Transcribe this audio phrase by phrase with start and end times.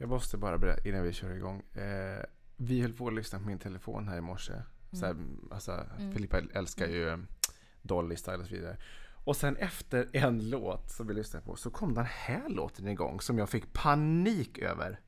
[0.00, 1.62] Jag måste bara berätta innan vi kör igång.
[1.74, 2.24] Eh,
[2.56, 4.52] vi höll på att lyssna på min telefon här i morse.
[4.92, 5.16] Så här,
[5.50, 7.26] alltså, Filippa älskar ju mm.
[7.82, 8.76] Dolly Style och så vidare.
[9.24, 13.20] Och sen efter en låt som vi lyssnade på så kom den här låten igång
[13.20, 15.00] som jag fick panik över.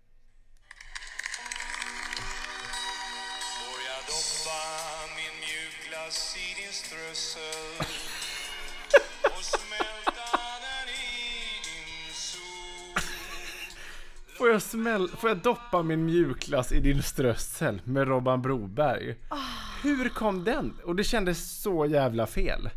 [3.59, 4.61] Får jag doppa
[5.17, 8.20] min mjukglass i din strössel
[14.41, 19.17] Får jag, smäll, får jag doppa min mjukglass i din strössel med Robban Broberg?
[19.83, 20.79] Hur kom den?
[20.85, 22.71] Och det kändes så jävla fel.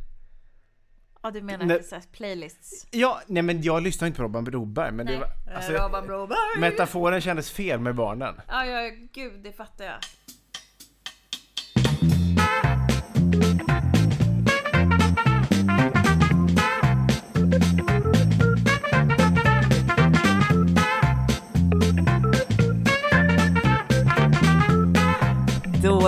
[1.22, 1.84] Ja, du menar Nej.
[1.84, 2.88] så playlists?
[2.92, 4.92] Ja, nej men jag lyssnade inte på Robban Broberg.
[4.92, 6.60] Men det var, alltså, Robban Broberg.
[6.60, 8.36] metaforen kändes fel med barnen.
[8.48, 9.96] Ja, ja, gud, det fattar jag.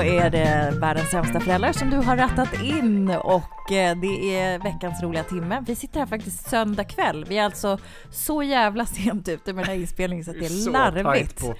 [0.05, 5.03] Är det världens sämsta föräldrar som du har rattat in och eh, det är veckans
[5.03, 5.63] roliga timme.
[5.67, 7.25] Vi sitter här faktiskt söndag kväll.
[7.29, 7.77] Vi är alltså
[8.11, 11.39] så jävla sent ute med den här inspelningen så att det är larvigt.
[11.41, 11.55] på.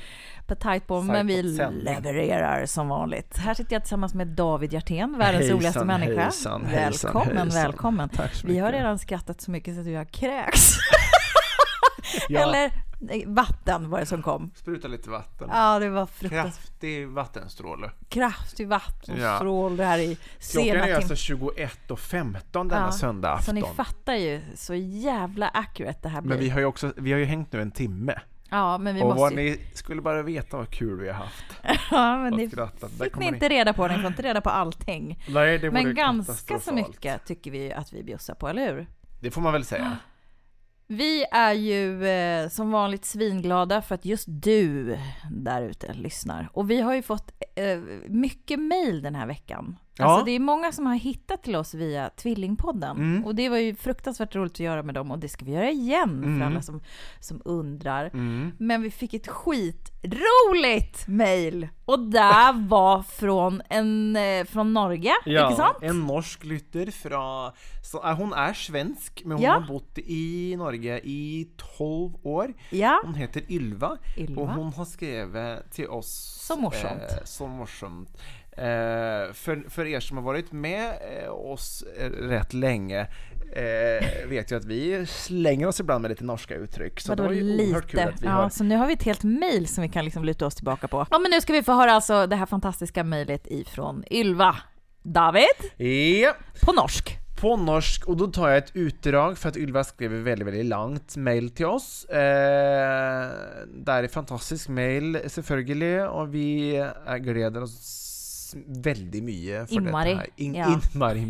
[0.47, 3.38] På tajt på, men vi levererar som vanligt.
[3.38, 6.22] Här sitter jag tillsammans med David Hjertén, världens Hejsan, roligaste människa.
[6.22, 8.09] hejsan, hejsan, välkommen, välkommen.
[8.44, 10.78] Vi har redan skrattat så mycket så att vi har kräks.
[12.29, 12.39] Ja.
[12.50, 12.72] Eller
[13.25, 14.51] vatten var det som kom.
[14.56, 15.50] Spruta lite vatten.
[15.51, 17.91] Ja, det var fruktansvärt Kraftig vattenstråle.
[18.09, 20.97] kraftig vattenstrål det här i Klockan sena är timmar.
[20.97, 21.13] alltså
[21.94, 23.75] 21.15 denna Ja, söndag Så ni afton.
[23.75, 26.29] fattar ju så jävla accurate det här blir.
[26.29, 28.19] Men vi har ju också, vi har ju hängt nu en timme.
[28.50, 29.38] ja, men vi och måste vad ju...
[29.38, 31.45] ni skulle bara veta vad kul vi har haft.
[31.91, 32.50] Ja, men det
[33.03, 33.88] fick ni inte reda på.
[33.88, 35.23] Ni får inte reda på allting.
[35.29, 38.88] Nej, det Men ganska så mycket tycker vi att vi bjussar på, eller hur?
[39.19, 39.97] Det får man väl säga.
[40.88, 44.97] Vi är ju eh, som vanligt svinglada för att just du
[45.31, 46.50] där ute lyssnar.
[46.53, 49.78] Och vi har ju fått eh, mycket mail den här veckan.
[49.97, 50.06] Ja.
[50.06, 52.97] Alltså det är många som har hittat till oss via Tvillingpodden.
[52.97, 53.25] Mm.
[53.25, 55.69] Och det var ju fruktansvärt roligt att göra med dem och det ska vi göra
[55.69, 56.39] igen Mm.
[56.39, 56.81] för alla som,
[57.19, 58.05] som undrar.
[58.13, 58.51] Mm.
[58.59, 65.55] Men vi fick ett skitroligt mail och det var från en eh, från Norge, inte
[65.55, 65.78] sant?
[65.81, 67.51] en norsk lytter fra
[67.84, 69.51] så er, Hun er svensk, men hun Ja.
[69.59, 72.53] har bodd i Norge i tolv år.
[72.72, 73.01] Ja.
[73.05, 74.41] Hun heter Ylva, Ylva.
[74.41, 76.11] og hun har skrevet til oss
[76.45, 77.01] Så morsomt.
[77.09, 78.09] Eh, så morsomt.
[78.57, 80.93] Eh, för, för er som har varit med
[81.23, 83.07] eh, oss eh, rätt länge
[83.55, 86.99] eh, vet ju att vi slänger oss ibland med lite norska uttryck.
[86.99, 88.09] Så Vadå det var ju oerhört kul lite?
[88.13, 90.23] att vi Ja, har så nu har vi ett helt mail som vi kan liksom
[90.25, 91.05] luta oss tillbaka på.
[91.11, 94.55] Ja, men nu ska vi få höra alltså det här fantastiska mejlet ifrån Ylva.
[95.03, 95.45] David,
[96.22, 96.33] Ja.
[96.66, 97.17] på norsk.
[97.41, 100.63] På norsk, og da tar jeg et utdrag, for at Ylva skrev et veldig veldig
[100.69, 102.05] langt mail til oss.
[102.09, 103.25] Eh,
[103.67, 106.47] det er et fantastisk mail, selvfølgelig, og vi
[107.22, 107.75] gleder oss
[108.85, 110.33] veldig mye for Innmari, dette her.
[110.38, 110.69] In, ja.
[110.71, 111.25] Innmari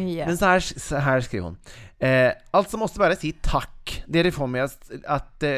[0.00, 0.26] mye.
[0.26, 1.58] Men så här, så här skriver hon.
[1.98, 4.04] Eh, alltså måste bara säga tack.
[4.06, 5.50] Det får mig att, att eh,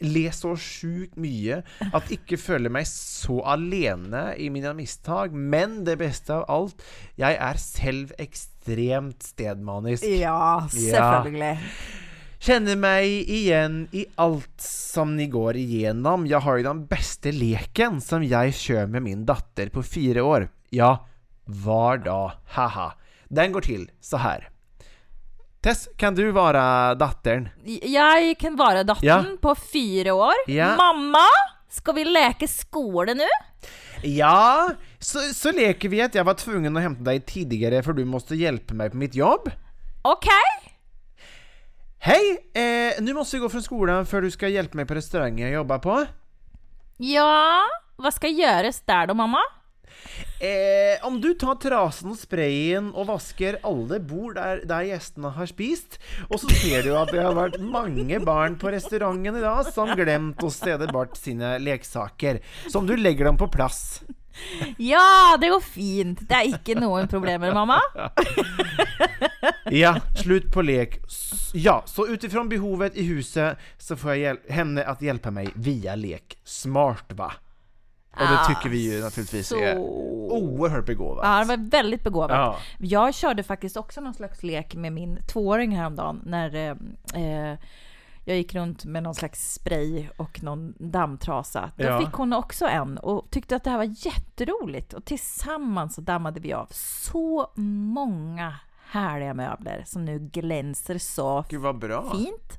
[0.00, 1.62] le så sjukt mye.
[1.92, 5.32] Att icke føle meg så alene i mine misstag.
[5.32, 6.84] Men det beste av alt,
[7.20, 10.04] jeg er selv ekstremt stedmanisk.
[10.04, 11.58] Ja, selvfølgelig.
[12.40, 16.24] Kjenner meg igjen i alt som ni går igjennom.
[16.30, 20.46] Jeg har jo den beste leken som jeg kjører med min datter på fire år.
[20.72, 20.94] Ja,
[21.44, 22.20] var da.
[22.56, 22.92] Haha.
[23.28, 24.48] Den går til så her.
[25.60, 27.50] Tess, kan du være datteren?
[27.66, 29.36] Jeg kan vara dottern Ja.
[29.42, 30.40] på fyra år.
[30.48, 30.72] Ja.
[30.80, 31.26] Mamma,
[31.68, 33.28] ska vi leka skola nu?
[34.02, 38.04] Ja, så, så leker vi att jag var tvungen att hämta dig tidigare för du
[38.04, 39.50] måste hjälpa mig på mitt jobb.
[40.02, 40.59] Okej?
[42.02, 42.50] Hej!
[42.54, 45.54] Eh, nu måste jag gå från skolan för du ska hjälpa mig på restaurangen jag
[45.54, 46.06] jobbar på.
[46.96, 47.62] Ja,
[47.96, 49.38] vad ska göras där då mamma?
[50.40, 55.46] Eh, om du tar trasen och sprayen och vasker alla bord där, där gästerna har
[55.46, 55.98] spist,
[56.28, 60.42] och så ser du att det har varit många barn på restaurangen idag som glömt
[60.42, 64.02] att städa bort sina leksaker, som du lägger dem på plats.
[64.78, 66.18] Ja, det går fint.
[66.28, 67.80] Det är inte något problem med mamma.
[69.64, 70.98] Ja, slut på lek.
[71.54, 76.38] Ja, så utifrån behovet i huset så får jag henne att hjälpa mig via lek.
[76.44, 77.32] Smart va?
[78.12, 79.80] Och det tycker vi ju naturligtvis är så-
[80.30, 81.24] oerhört begåvat.
[81.26, 82.30] Ja, det var väldigt begåvat.
[82.30, 82.58] Ja.
[82.78, 86.70] Jag körde faktiskt också någon slags lek med min tvååring häromdagen när eh,
[87.50, 87.58] eh,
[88.24, 91.70] jag gick runt med någon slags spray och någon dammtrasa.
[91.76, 92.00] Då Ja.
[92.00, 94.92] fick hon också en och tyckte att det här var jätteroligt.
[94.92, 97.52] Och tillsammans så dammade vi av så
[97.94, 98.54] många
[98.90, 102.10] härliga möbler som nu glänser så Gud vad bra.
[102.16, 102.56] fint.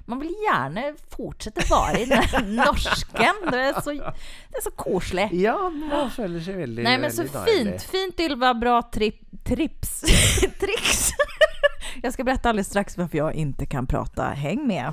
[0.00, 0.80] Man vill gärna
[1.16, 2.22] fortsätta vara i den
[2.56, 3.34] norsken.
[3.50, 5.28] Det är så, det är så koselig.
[5.32, 7.82] Ja, man följer sig väldigt Nej men så väldigt dejligt.
[7.82, 10.00] fint, fint Ylva, bra trip, trips,
[10.60, 11.10] tricks.
[12.02, 14.22] Jag ska berätta alldeles strax varför jag inte kan prata.
[14.22, 14.92] Häng med!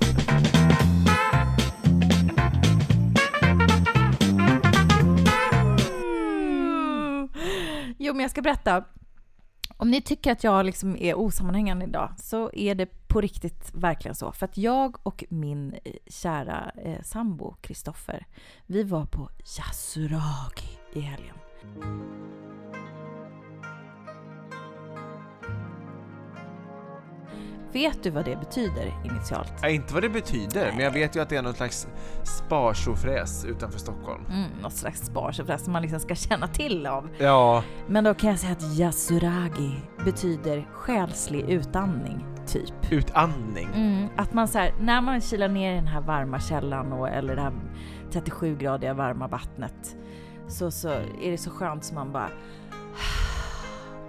[7.97, 8.83] Jo men jag ska berätta.
[9.77, 14.15] Om ni tycker att jag liksom är osammanhängande idag så är det på riktigt verkligen
[14.15, 14.31] så.
[14.31, 18.25] För att jag och min eh, kära eh, sambo Kristoffer,
[18.65, 21.35] vi var på Yasuragi i helgen.
[27.73, 29.53] Vet du vad det betyder initialt?
[29.61, 31.87] Ja, inte vad det betyder, men jag vet ju att det är någon slags
[32.23, 34.25] sparsofräs utanför Stockholm.
[34.29, 37.09] Mm, något slags sparsofräs som man liksom ska känna till av.
[37.17, 39.71] Ja, Men då kan jag säga att yasuragi
[40.05, 42.91] betyder själslig utandning, typ.
[42.91, 43.69] utandning.
[43.75, 47.09] Mm, att man så här, när man kilar ner i den här varma källan och,
[47.09, 47.53] eller det här
[48.11, 49.95] 37-gradiga varma vattnet
[50.47, 50.89] så, så
[51.21, 52.29] är det så skönt som man bara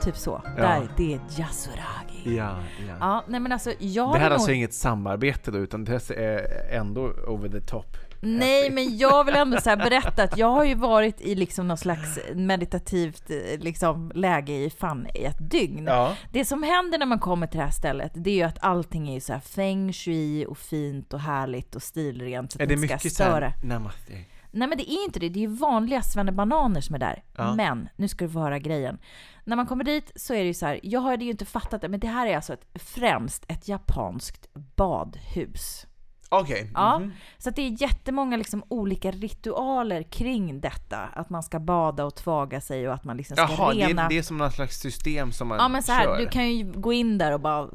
[0.01, 0.43] Typ så.
[0.45, 0.63] Ja.
[0.63, 2.37] Där, det är yasuragi.
[2.37, 2.57] Ja,
[2.89, 2.95] ja.
[3.01, 4.35] Ja, nej men alltså jag Det här är nog...
[4.35, 7.97] alltså inget samarbete då, utan det är ändå over the top.
[8.21, 11.69] Nej, men jag vill ändå så här berätta att jag har ju varit i liksom
[11.69, 15.85] någon slags meditativt eh, liksom, läge i fan i ett dygn.
[15.87, 16.15] Ja.
[16.33, 19.09] Det som händer när man kommer till det här stället, det är ju att allting
[19.09, 22.53] är ju så här feng shui och fint och härligt och stilrent.
[22.53, 23.29] Så Är det mycket störa.
[23.29, 24.13] såhär, namaste?
[24.59, 27.23] Nej men det är inte det, det är ju vanliga svennebananer som är där.
[27.37, 27.55] Ja.
[27.55, 28.99] Men, nu ska du få höra grejen.
[29.45, 31.81] När man kommer dit så är det ju så här, jag hade ju inte fattat
[31.81, 35.87] det, men det här är alltså ett, främst ett japanskt badhus.
[36.29, 36.71] Okej.
[36.75, 37.13] Ja, mhm.
[37.39, 40.99] så att det är jättemånga liksom olika ritualer kring detta.
[40.99, 44.05] Att man ska bada och tvaga sig och att man liksom ska Jaha, det rena...
[44.05, 46.19] är, det är som något slags system som man Ja men så här, kör.
[46.19, 47.69] du kan ju gå in där och bara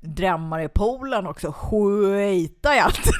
[0.00, 3.10] drämma dig i poolen också, skita i allt.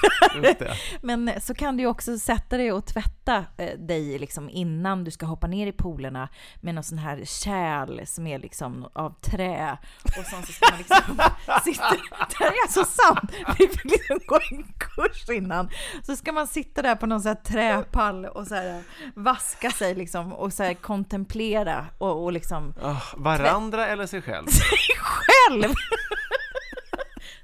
[0.42, 0.76] Det.
[1.02, 5.10] Men så kan du ju också sätta dig och tvätta eh, dig liksom innan du
[5.10, 6.28] ska hoppa ner i poolerna
[6.60, 9.78] med någon sån här kärl som är liksom av trä.
[10.04, 10.98] Och sen så ska man liksom
[11.64, 11.90] sitta,
[12.28, 15.68] det här är alltså sant, vi fick liksom gå en kurs innan.
[16.06, 18.82] Så ska man sitta där på någon här träpall och så här
[19.14, 24.46] vaska sig liksom och så här kontemplera och, och liksom Ah, varandra eller sig själv?
[24.98, 25.72] själv!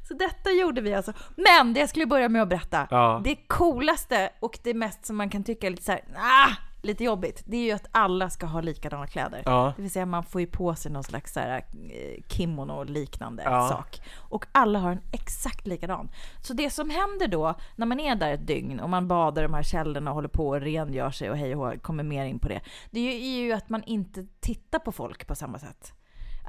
[0.09, 1.13] Så detta gjorde vi alltså.
[1.37, 2.87] Men det jag skulle börja med att berätta.
[2.91, 3.21] Ja.
[3.25, 6.49] Det coolaste och det mest som man kan tycka är lite så här, ah,
[6.89, 7.43] lite jobbigt.
[7.47, 9.43] Det är ju att alla ska ha likadana kläder.
[9.45, 9.73] Ja.
[9.77, 11.57] Det vill säga man får ju på sig någon slags så här,
[11.91, 13.69] eh, kimono och liknande Ja.
[13.69, 14.01] sak.
[14.17, 16.11] Och alla har en exakt likadan.
[16.43, 19.47] Så det som händer då när man är där ett dygn och man badar i
[19.47, 22.25] de här källorna och håller på och rengör sig och hej och hå, kommer mer
[22.25, 22.61] in på det.
[22.91, 25.93] Det är ju- är ju att man inte tittar på folk på samma sätt.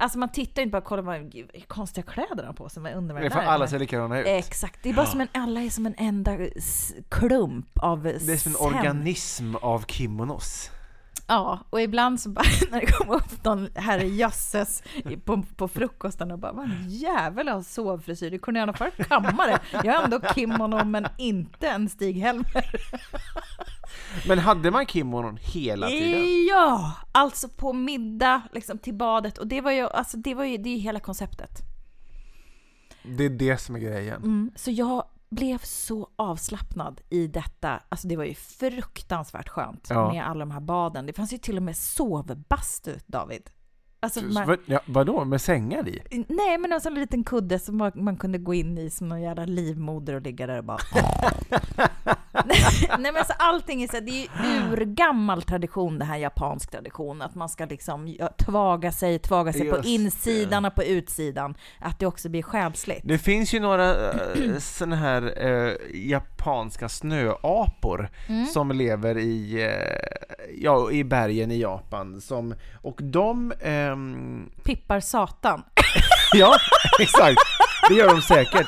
[0.00, 2.94] Alltså man tittar inte bara kollar vad gud, konstiga kläder de har på sig.
[2.94, 4.26] Undrar vad Det är för alla ser likadana ut.
[4.26, 6.36] Exakt, det är bara som en, alla är som en enda
[7.08, 10.70] klump av Det är som en organism av kimonos.
[11.32, 15.68] Ja, och ibland så bara när det kommer upp någon herre jösses i- på, på
[15.68, 19.60] frukosten och bara vad jävel av sovfrisyr, du kunde i alla fall kamma det.
[19.84, 22.64] Jag har ändå kimono men inte en Stig-Helmer.
[24.28, 26.46] Men hade man kimonon hela tiden?
[26.48, 30.56] Ja, alltså på middag liksom till badet och det var ju, alltså det var ju,
[30.56, 31.50] det är hela konceptet.
[33.02, 34.16] Det är det som är grejen.
[34.16, 37.82] Mm, så jag blev så avslappnad i detta.
[37.88, 40.12] Alltså det var ju fruktansvärt skönt Ja.
[40.12, 41.06] med alla de här baden.
[41.06, 43.50] Det fanns ju till och med sovbastu, David.
[44.02, 46.02] Alltså man, Vad, ja, vadå, med sängar i?
[46.28, 49.22] nej, men en sån liten kudde som man, man kunde gå in i som någon
[49.22, 50.78] jävla livmoder och ligga där och bara...
[52.98, 56.70] Nej men så allting är så här, det är ju urgammal tradition det här japansk
[56.70, 61.54] tradition att man ska liksom tvaga sig, tvaga sig på Just insidan och på utsidan.
[61.78, 63.00] Att det också blir själsligt.
[63.04, 68.46] Det finns ju några äh, sådana här äh, japanska snöapor Mm.
[68.46, 72.20] som lever i, äh, ja, i bergen i Japan.
[72.20, 73.52] Som, och de...
[73.60, 75.62] ehm, Pippar satan.
[76.32, 76.56] ja,
[77.00, 77.40] exakt.
[77.88, 78.66] Det gör de säkert.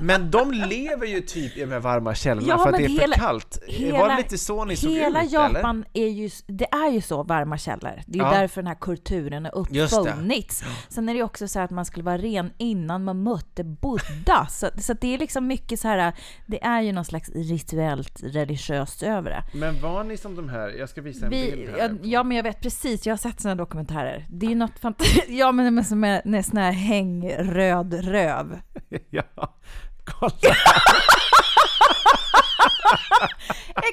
[0.00, 2.88] Men de lever ju typ i de här varma källorna Ja, för att det är
[2.88, 3.58] hela- för kallt.
[3.92, 5.32] var det lite så ni såg hela ut?
[5.32, 8.02] Japan är ju, det är ju så varma källor.
[8.06, 8.38] Det är ju Ja.
[8.40, 10.64] därför den här kulturen har uppfunnits.
[10.88, 13.64] Sen är det ju också så här att man skulle vara ren innan man mötte
[13.64, 14.46] Buddha.
[14.50, 16.12] Så, så det är liksom mycket så här,
[16.46, 19.42] det är ju någon slags rituellt religiöst över det.
[19.52, 19.72] Eller?
[19.72, 20.68] Men var ni som de här?
[20.78, 21.78] Jag ska visa en bild Vi, här.
[21.78, 23.06] ja, ja, men jag vet precis.
[23.06, 24.26] Jag har sett såna dokumentärer.
[24.30, 25.24] Det är ju något fantastiskt.
[25.28, 28.60] Ja, men som en sån här hängröd röv.
[29.10, 29.56] ja,
[30.04, 30.54] kolla.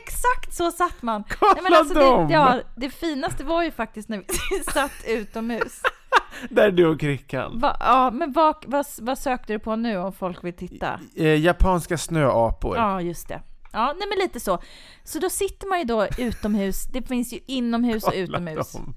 [0.03, 1.24] Exakt så satt man.
[1.39, 2.27] Kolla alltså dem!
[2.27, 5.82] det, ja, det finaste var ju faktiskt när vi satt utomhus.
[6.50, 7.60] Där är du och Krickan.
[7.60, 11.00] Va, ja, men vad, vad, vad sökte du på nu om folk vill titta?
[11.15, 12.77] Eh, japanska snöapor.
[12.77, 13.41] Ja, just det.
[13.74, 14.60] Ja, nej men lite så.
[15.03, 16.86] Så då sitter man ju då utomhus.
[16.86, 18.72] Det finns ju inomhus och Kolla utomhus.
[18.72, 18.94] dem.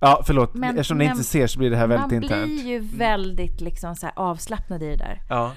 [0.00, 0.54] Ja, förlåt.
[0.54, 2.44] Men- Eftersom ni men inte ser så blir det här Man väldigt internt.
[2.46, 5.20] blir ju väldigt liksom så avslappnad i det där.
[5.28, 5.52] Ja.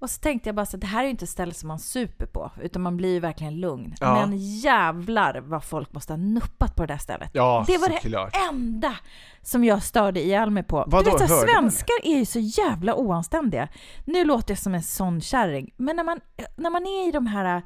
[0.00, 1.68] Och så tänkte jag bara så att det här är ju inte ett ställe som
[1.68, 3.94] man super på, utan man blir ju verkligen lugn.
[4.00, 4.14] Ja.
[4.14, 7.30] Men jävlar vad folk måste ha nuppat på det där stället.
[7.32, 8.32] Ja, det var såklart.
[8.32, 8.96] det enda
[9.42, 10.84] som jag störde ihjäl mig på.
[10.86, 13.68] Vadå, du vet, så svenskar är ju så jävla oanständiga.
[14.04, 16.20] Nu låter jag som en sån kärring, men när man,
[16.56, 17.62] när man är i de här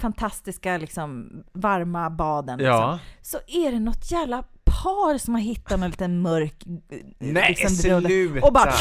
[0.00, 2.92] fantastiska liksom, varma baden Ja.
[2.92, 6.62] liksom, så är det något jävla par som har hittat någon liten mörk
[7.18, 8.46] Nej, rulle sluta!
[8.46, 8.72] och bara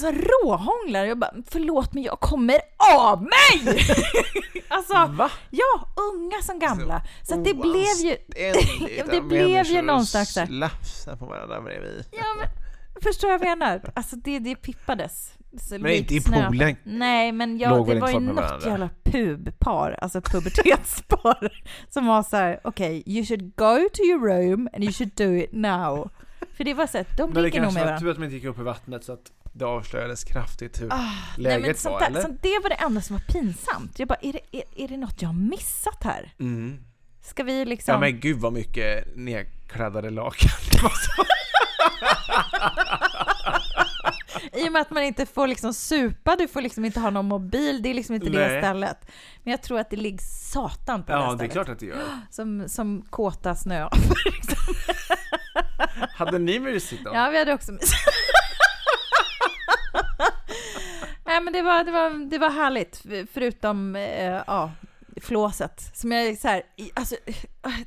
[0.00, 1.04] så råhånglar.
[1.04, 2.56] Jag bara, förlåt men jag kommer
[3.02, 3.76] av mig!
[4.68, 5.30] alltså, Va?
[5.50, 7.02] ja, unga som gamla.
[7.22, 8.16] Så, att det blev ju...
[9.10, 9.92] Det blev ju där.
[9.92, 12.04] att slafsa på varandra bredvid.
[12.12, 12.48] Ja, men,
[13.02, 13.80] förstår jag vad jag menar?
[13.94, 15.32] Alltså det, det pippades.
[15.60, 16.76] Så Men inte i poolen.
[16.84, 18.68] Nej, men jag, det var ju med något varandra.
[18.68, 24.68] jävla pubpar, alltså pubertetspar, som var så här: okej, you should go to your room
[24.72, 26.10] and you should do it now.
[26.56, 28.00] För det var så att de Men det ligger nog kanske med var varandra.
[28.00, 30.98] tur att man inte gick upp i vattnet så att det avslöjades kraftigt hur Nej,
[31.36, 32.20] läget men sånt var, där, eller?
[32.20, 33.98] sånt, det var det enda som var pinsamt.
[33.98, 36.32] Jag bara, är det, är, är det något jag har missat här?
[36.40, 36.78] Mm.
[37.22, 37.92] Ska vi liksom...
[37.92, 41.24] Ja men gud vad mycket nedkladdade lakan det var så.
[44.52, 47.26] I och med att man inte får liksom supa, du får liksom inte ha någon
[47.28, 48.62] mobil, det är liksom inte det Nej.
[48.62, 48.98] stället.
[49.42, 51.78] Men jag tror att det ligger satan på det här Ja det är klart att
[51.78, 52.02] det gör.
[52.30, 53.88] Som, som kåta snö.
[56.14, 57.10] Hade ni mysigt då?
[57.14, 57.92] ja, vi hade också mysigt.
[61.26, 63.02] Nej men det var, det var, det var härligt,
[63.32, 64.72] förutom eh, ja,
[65.22, 65.90] flåset.
[65.94, 66.62] Som jag så här,
[66.94, 67.34] alltså, eh,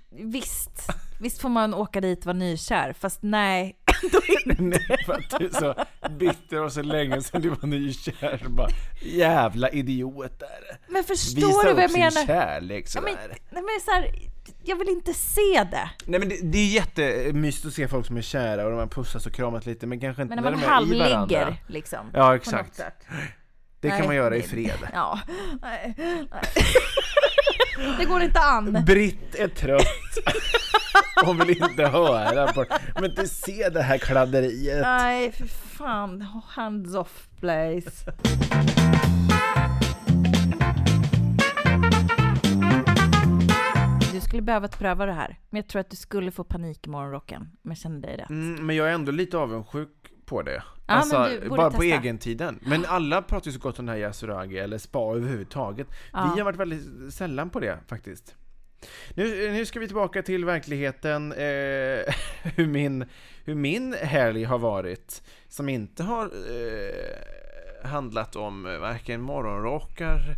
[0.10, 0.72] visst,
[1.19, 4.62] visst får man åka dit och vara nykär, fast nej, ändå inte.
[4.63, 5.75] Nej, för att du är så
[6.10, 8.41] bitter och så länge sedan du var nykär.
[8.50, 8.70] Bara,
[9.01, 10.77] jävla idiot där.
[10.88, 12.25] Men förstår Visa du vad jag upp sin menar?
[12.25, 13.27] kärlek Ja, men, sådär.
[13.50, 14.12] nej, men så här,
[14.63, 15.89] jag vill inte se det.
[16.06, 18.88] Nej men det, det är jättemysigt att se folk som är kära och de har
[18.88, 21.38] pussats och kramat lite men kanske inte Men när man de är i varandra.
[21.38, 22.12] halvligger liksom.
[22.13, 22.82] Ja, exakt.
[23.82, 24.77] Det kan Nej, man göra i fred.
[24.94, 25.20] Ja,
[25.62, 26.27] nej, nej.
[27.98, 28.83] Det går inte an.
[28.86, 29.86] Britt är trött.
[31.25, 34.81] Hon vill inte höra på Men inte se det här kladderiet.
[34.81, 36.21] Nej, för fan.
[36.48, 38.13] Hands off place.
[44.13, 46.89] Du skulle behöva pröva det här, men jag tror att du skulle få panik i
[46.89, 48.29] morgonrocken om jag känner dig rätt.
[48.29, 49.89] Mm, men jag är ändå lite avundsjuk
[50.25, 50.63] på det.
[50.89, 52.60] Ja, alltså, bara på egentiden.
[52.62, 55.88] Men alla pratar ju så gott om det här Yasuragi eller spa överhuvudtaget.
[56.13, 56.31] Ja.
[56.34, 58.36] Vi har varit väldigt sällan på det faktiskt.
[59.13, 61.38] Nu, nu ska vi tillbaka till verkligheten, eh,
[62.55, 63.05] hur, min,
[63.46, 65.24] hur min helg har varit.
[65.48, 70.36] Som inte har eh, handlat om varken morgonrockar,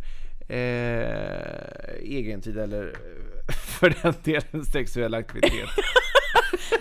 [0.48, 5.52] eh, egentid eller eh, för den delen sexuell aktivitet.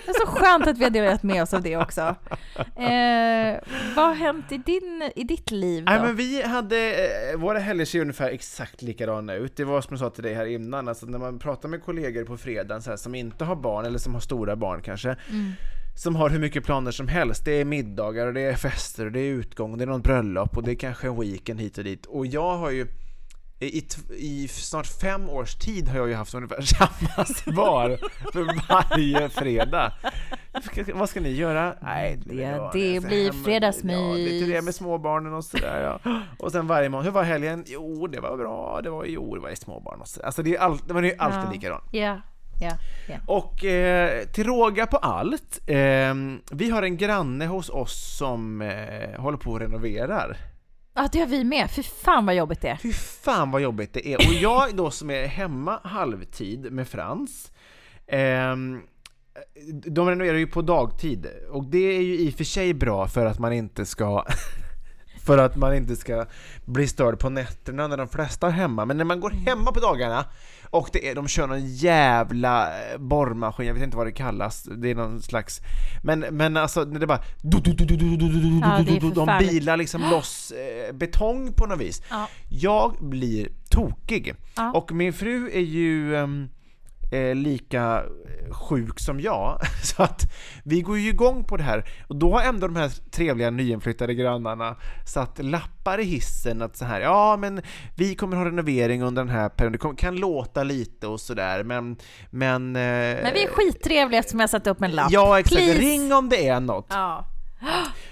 [0.05, 2.15] Det är så skönt att vi har delat med oss av det också.
[2.60, 3.60] Eh,
[3.95, 5.91] vad har hänt i, din, i ditt liv då?
[5.91, 6.93] Nej men vi hade,
[7.31, 9.55] eh, våra helger ser ungefär exakt likadana ut.
[9.55, 12.24] Det var som jag sa till dig här innan, alltså när man pratar med kollegor
[12.24, 15.15] på fredagen så här, som inte har barn, eller som har stora barn kanske,
[15.95, 17.45] som har hur mycket planer som helst.
[17.45, 20.03] Det är middagar och det är fester och det är utgång, och det är något
[20.03, 22.05] bröllop och det är kanske en weekend hit och dit.
[22.05, 22.88] Och jag har ju
[23.65, 23.88] i,
[24.18, 27.98] i snart fem års tid har jag ju haft ungefär samma svar
[28.34, 29.91] för varje fredag.
[30.63, 31.75] Ska- Vad ska ni göra?
[31.82, 33.96] Nej, Det- ja, det ska blir fredagsmys.
[33.96, 36.12] Ja, lite det med småbarnen och sådär ja.
[36.39, 37.63] Och sen varje morgon, hur var helgen?
[37.68, 40.25] Jo, det var bra, det var jo, det var småbarn och sådär.
[40.25, 41.51] Alltså det är, all, det är ju alltid Ja.
[41.53, 41.84] likadant.
[41.91, 42.22] Ja,
[42.62, 42.72] ja,
[43.08, 43.15] ja.
[43.27, 46.13] Och eh, till råga på allt, eh,
[46.51, 50.38] vi har en granne hos oss som eh, håller på och renoverar.
[50.93, 51.71] Ja, det har vi med.
[51.71, 52.75] Fy fan vad jobbigt det är.
[52.75, 54.17] Fy fan vad jobbigt det är.
[54.17, 57.51] Och jag då som är hemma halvtid med Frans,
[58.12, 58.55] Eh,
[59.86, 63.25] de renoverar ju på dagtid och det är ju i och för sig bra för
[63.25, 64.25] att man inte ska
[65.25, 66.25] för att man inte ska
[66.65, 68.86] bli störd på nätterna när de flesta är hemma.
[68.86, 70.25] Men när man går hemma på dagarna
[70.72, 74.63] och det är, de kör någon jävla eh, borrmaskin, jag vet inte vad det kallas,
[74.63, 75.62] det är någon slags...
[76.04, 77.24] Men, men alltså, när det bara...
[77.42, 77.86] Du, du, du,
[78.62, 82.01] Ja, det är de bilar liksom loss eh, betong på något vis.
[82.10, 82.28] Ja.
[82.50, 84.34] Jag blir tokig.
[84.56, 84.72] Ja.
[84.72, 86.50] Och min fru är ju ehm,
[87.12, 88.03] eh, lika
[88.51, 89.60] sjuk som jag.
[89.84, 91.89] Så att vi går ju igång på det här.
[92.08, 94.75] Och då har ändå de här trevliga nyinflyttade grannarna
[95.06, 97.62] satt lappar i hissen att så här, ja men
[97.96, 99.80] vi kommer ha renovering under den här perioden.
[99.89, 101.98] Det kan låta lite och sådär men...
[102.30, 102.82] Men, eh,
[103.24, 105.12] Men vi är skittrevliga eftersom jag satt upp en lapp.
[105.12, 105.80] Ja exakt, Please.
[105.80, 106.88] ring om det är något.
[106.89, 107.25] Ja.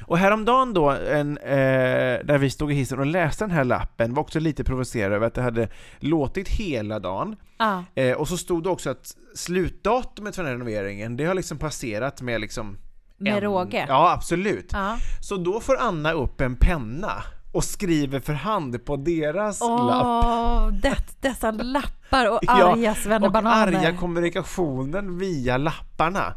[0.05, 4.13] Och häromdagen då, en, eh, när vi stod i hissen och läste den här lappen,
[4.13, 5.67] var också lite provocerad över att det hade
[5.99, 7.35] låtit hela dagen.
[7.57, 7.83] Ja.
[7.95, 11.57] Eh, och så stod det också att slutdatumet för den här renoveringen, det har liksom
[11.57, 12.77] passerat med liksom...
[13.17, 13.85] Med råge.
[13.87, 14.69] Ja, absolut.
[14.73, 14.97] Ja.
[15.21, 20.25] Så då får Anna upp en penna och skriver för hand på deras lapp.
[20.25, 22.95] Åh, det, dessa lappar och Ja, arga
[23.27, 26.33] och arga kommunikationen via lapparna.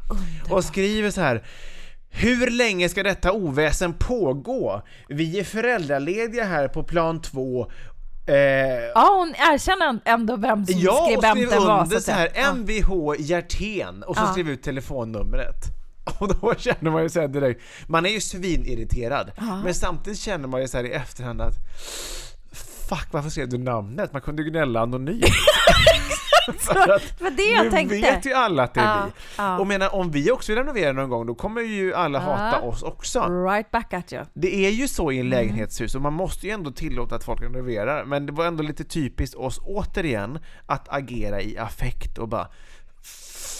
[0.51, 1.43] Och skriver så här
[2.15, 4.83] hur länge ska detta oväsen pågå?
[5.09, 7.71] Vi är föräldralediga här på plan två.
[8.27, 8.35] Eh,
[8.95, 11.83] Ja, hon erkänner ändå vem som ja, och skrev skribenten var.
[11.83, 12.53] under att så här säga.
[12.53, 14.33] MVH Hjärtén och så Ja.
[14.33, 15.57] skrev ut telefonnumret.
[16.19, 19.33] Och då känner man ju så här direkt, man är ju svinirriterad,
[19.65, 21.55] men samtidigt känner man ju så här i efterhand att
[22.89, 24.13] Fuck, varför skrev du namnet?
[24.13, 25.25] Man kunde ju gnälla anonymt.
[27.19, 27.95] Det var det jag nu tänkte.
[27.97, 29.13] vet ju alla att det är vi.
[29.39, 29.59] ja.
[29.59, 32.83] Och menar, om vi också vill renovera någon gång, då kommer ju alla hata oss
[32.83, 33.21] också.
[33.21, 34.25] Right back at you.
[34.35, 35.17] Det är ju så Mm.
[35.17, 38.05] i en lägenhetshus och man måste ju ändå tillåta att folk renoverar.
[38.05, 42.49] Men det var ändå lite typiskt oss återigen att agera i affekt och bara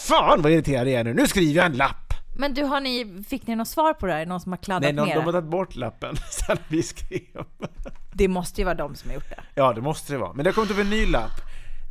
[0.07, 2.13] Fan vad irriterad jag är nu, nu skriver jag en lapp!
[2.37, 4.25] Men du, har ni, fick ni något svar på det här?
[4.25, 7.45] Någon som har kladdat Nej, de, med de har tagit bort lappen sen vi skrev.
[8.13, 9.39] Det måste ju vara de som har gjort det.
[9.55, 10.33] Ja, det måste det vara.
[10.33, 11.31] Men det har kommit upp en ny lapp.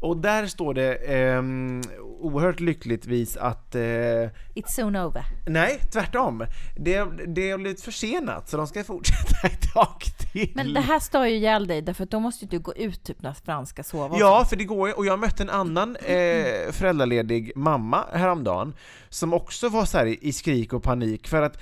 [0.02, 1.82] Och där står det ehm,
[2.20, 5.24] oerhört lyckligtvis att eh, It's soon over.
[5.46, 6.46] Nej, tvärtom.
[6.76, 10.52] Det, det har blivit försenat så de ska fortsätta ett tag till.
[10.54, 13.22] Men det här står ju ihjäl dig, därför att då måste du gå ut typ
[13.22, 14.16] när Frans ska sova.
[14.18, 14.94] Ja, för det går ju.
[14.94, 18.74] Och jag mötte en annan eh, föräldraledig mamma häromdagen
[19.08, 21.58] som också var så här i, i skrik och panik för att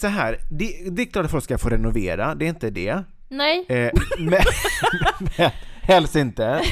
[0.00, 3.04] så här, det, det är klart att folk ska få renovera, det är inte det.
[3.28, 4.42] Nej, Eh, men,
[5.38, 5.50] men,
[5.90, 6.62] helst inte.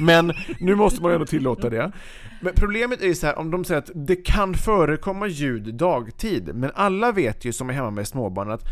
[0.00, 1.92] Men nu måste man ju ändå tillåta det.
[2.40, 6.54] Men problemet är ju så här, om de säger att det kan förekomma ljud dagtid,
[6.54, 8.64] men alla vet ju som är hemma med småbarn att,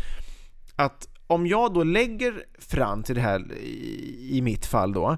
[0.75, 5.17] att om jag då lägger fram till det här i, i mitt fall då,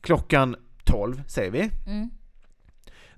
[0.00, 2.10] klockan 12 säger vi, Mm.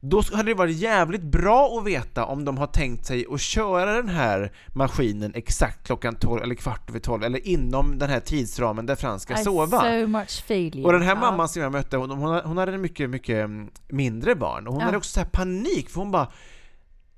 [0.01, 3.93] Då hade det varit jävligt bra att veta om de har tänkt sig att köra
[3.97, 8.87] den här maskinen exakt klockan 12 eller kvart över 12 eller inom den här tidsramen
[8.87, 9.81] där Frans ska I sova.
[9.81, 10.45] so much.
[10.87, 14.35] Och den här mamman som jag mötte, hon, hon, hon hade mycket, mycket mm, mindre
[14.35, 14.87] barn och hon Ja.
[14.87, 16.29] hade också så här panik för hon bara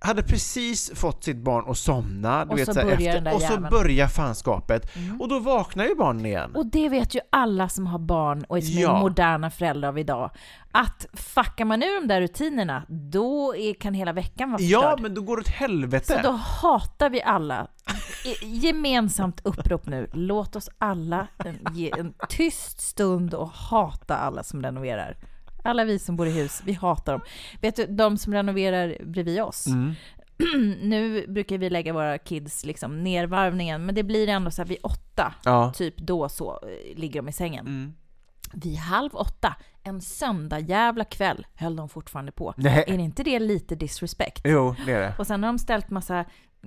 [0.01, 3.43] hade precis fått sitt barn att somna, du Och vet, så så här, där och
[3.43, 6.55] så börjar fanskapet och då vaknar ju barnen igen.
[6.55, 9.01] Och det vet ju alla som har barn och är Ja.
[9.01, 10.31] moderna föräldrar av idag.
[10.73, 14.83] Att fuckar man ur de där rutinerna, då är, kan hela veckan vara förstörd.
[14.83, 16.07] Ja, men då går det åt helvete.
[16.07, 17.67] Så då hatar vi alla.
[18.43, 20.11] Gemensamt upprop nu.
[20.13, 21.27] Låt oss alla
[21.73, 25.17] ge en tyst stund och hata alla som renoverar.
[25.69, 27.21] Alla vi som bor i hus, vi hatar dem.
[27.61, 29.67] Vet du, de som renoverar bredvid oss.
[29.67, 29.95] Mm.
[30.89, 34.79] nu brukar vi lägga våra kids liksom nervarvningen, men det blir ändå så här vid
[34.83, 35.73] åtta, Ja.
[35.77, 37.67] typ då så eh, ligger de i sängen.
[37.67, 37.95] Mm.
[38.53, 42.55] Vid halv åtta, en söndag jävla kväll, höll de fortfarande på.
[42.57, 42.85] Nej.
[42.87, 44.41] Är inte det lite disrespect?
[44.45, 45.15] Jo, det är det.
[45.19, 46.25] Och sen har de ställt massa,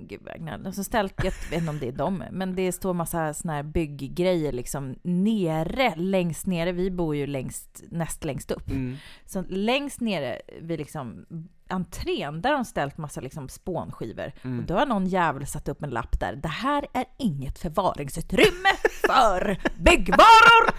[0.07, 0.67] gud vad jag gnäller.
[0.67, 3.53] och så ställt, jag vet inte om det är dem, men det står massa såna
[3.53, 8.69] här bygggrejer liksom nere, längst nere, vi bor ju längst, näst längst upp.
[8.69, 8.97] Mm.
[9.25, 11.25] Så längst nere vid liksom
[11.71, 14.31] entrén, där har de ställt massa liksom spånskivor.
[14.41, 14.59] Mm.
[14.59, 16.35] Och då har någon jävel satt upp en lapp där.
[16.35, 18.69] Det här är inget förvaringsutrymme
[19.07, 20.71] för byggvaror!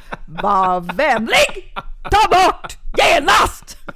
[0.42, 1.74] Var vänlig!
[2.10, 3.78] Ta bort genast!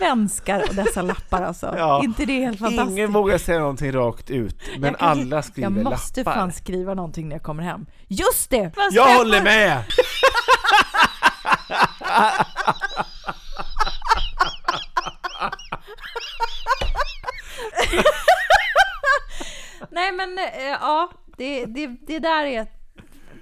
[0.00, 1.74] svenskar och dessa lappar alltså.
[1.78, 2.04] Ja.
[2.04, 2.90] inte det helt fantastiskt?
[2.98, 6.34] Ingen vågar säga någonting rakt ut, men Jag kan- alla skriver Jag måste lappar.
[6.34, 7.86] fan skriva någonting när jag kommer hem.
[8.08, 8.72] Just det!
[8.76, 9.82] Jag ska- håller med!
[19.90, 20.44] Nej men eh,
[20.80, 22.66] ja, det, det, det där är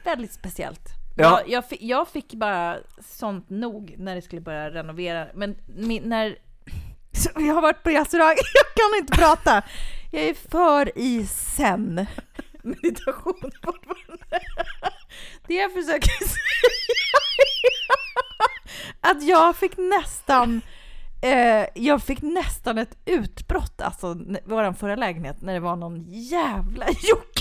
[0.05, 0.88] väldigt speciellt.
[1.16, 1.25] Ja.
[1.40, 5.27] Jag, jag, fick, jag fick bara sånt nog när det skulle börja renovera.
[5.35, 5.57] Men
[6.03, 6.37] när...
[7.47, 9.62] Jag har varit på restaurang, jag kan inte prata.
[10.11, 12.07] Jag är för i sen.
[12.62, 14.41] Meditation fortfarande.
[15.47, 16.38] Det jag försöker säga
[19.03, 20.61] är att jag fick nästan
[21.23, 26.87] Eh, jag fick nästan ett utbrott, alltså vår förra lägenhet, när det var någon jävla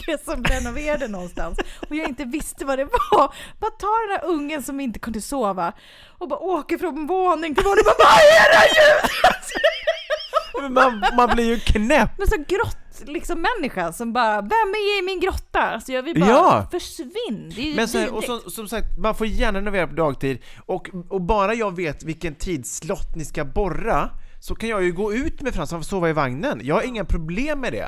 [0.08, 3.34] jocke som renoverade någonstans och jag inte visste vad det var.
[3.60, 5.74] Bara tar den här ungen som inte kunde sova
[6.18, 7.84] och bara åker från våning till våning.
[7.86, 9.12] Bara, vad är det ljudet?
[10.72, 12.10] Man, man blir ju knäpp!
[12.18, 15.62] Men så grott liksom människa som bara, vem är i min grotta?
[15.62, 16.68] Alltså jag vill bara, Ja.
[16.72, 17.54] försvinn.
[17.56, 20.40] Det är ju Men så och som, som sagt, man får gärna renovera på dagtid
[20.66, 25.14] och, och bara jag vet vilken tidslott ni ska borra så kan jag ju gå
[25.14, 26.62] ut med Frans, han får sova i vagnen.
[26.64, 27.88] Jag har inga problem med det.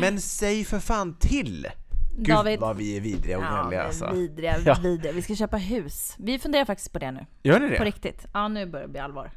[0.00, 1.66] Men säg för fan till!
[2.20, 2.60] Gud David.
[2.60, 4.10] vad vi är vidriga och Ja, gnälliga men alltså.
[4.12, 4.76] vidriga, Ja.
[4.82, 5.12] vidriga.
[5.12, 6.14] Vi ska köpa hus.
[6.18, 7.26] Vi funderar faktiskt på det nu.
[7.42, 7.84] Gör ni På det?
[7.84, 8.26] riktigt.
[8.34, 9.30] Ja, nu börjar det bli allvar.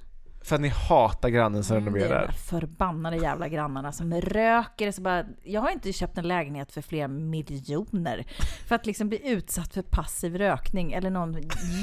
[0.44, 2.28] För att ni hatar grannen som Mm, Det är de renoverar?
[2.28, 4.92] där förbannade jävla grannarna som röker.
[4.92, 8.26] Så bara, jag har inte köpt en lägenhet för flera miljoner
[8.68, 11.34] för att liksom bli utsatt för passiv rökning eller någon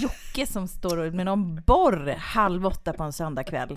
[0.03, 3.77] jocke som står med någon borr halv åtta på en söndagkväll.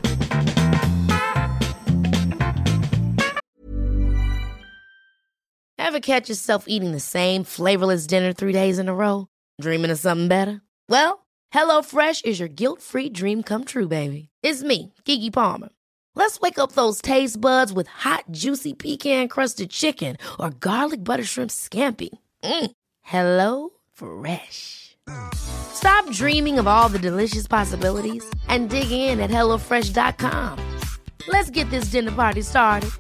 [5.78, 9.28] Ever catch yourself eating the same flavorless dinner three days in a row?
[9.62, 10.62] Dreaming of something better?
[10.88, 11.20] Well,
[11.54, 14.30] HelloFresh is your guilt-free dream come true, baby.
[14.44, 15.70] It's me, Kiki Palmer.
[16.16, 21.52] Let's wake up those taste buds with hot, juicy pecan-crusted chicken or garlic butter shrimp
[21.52, 22.10] scampi.
[22.44, 22.72] Mm.
[23.02, 24.98] Hello Fresh.
[25.34, 30.58] Stop dreaming of all the delicious possibilities and dig in at hellofresh.com.
[31.28, 32.92] Let's get this dinner party started.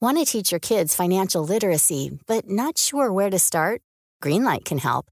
[0.00, 3.82] Want to teach your kids financial literacy, but not sure where to start?
[4.20, 5.11] Greenlight can help.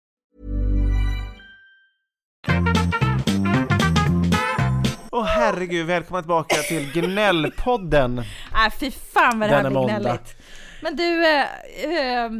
[5.13, 8.19] Åh herregud, välkomna tillbaka till Gnällpodden!
[8.19, 10.35] Äh, fy fan vad det här blir gnälligt.
[10.81, 12.31] Men du, eh, eh,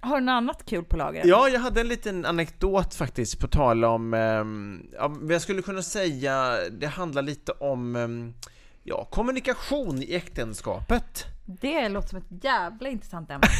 [0.00, 1.22] har du något annat kul på lager?
[1.26, 5.82] Ja, jag hade en liten anekdot faktiskt på tal om, ehm, vad jag skulle kunna
[5.82, 8.34] säga, det handlar lite om ehm,
[8.82, 11.24] ja, kommunikation i äktenskapet.
[11.60, 13.46] Det låter som ett jävla intressant ämne.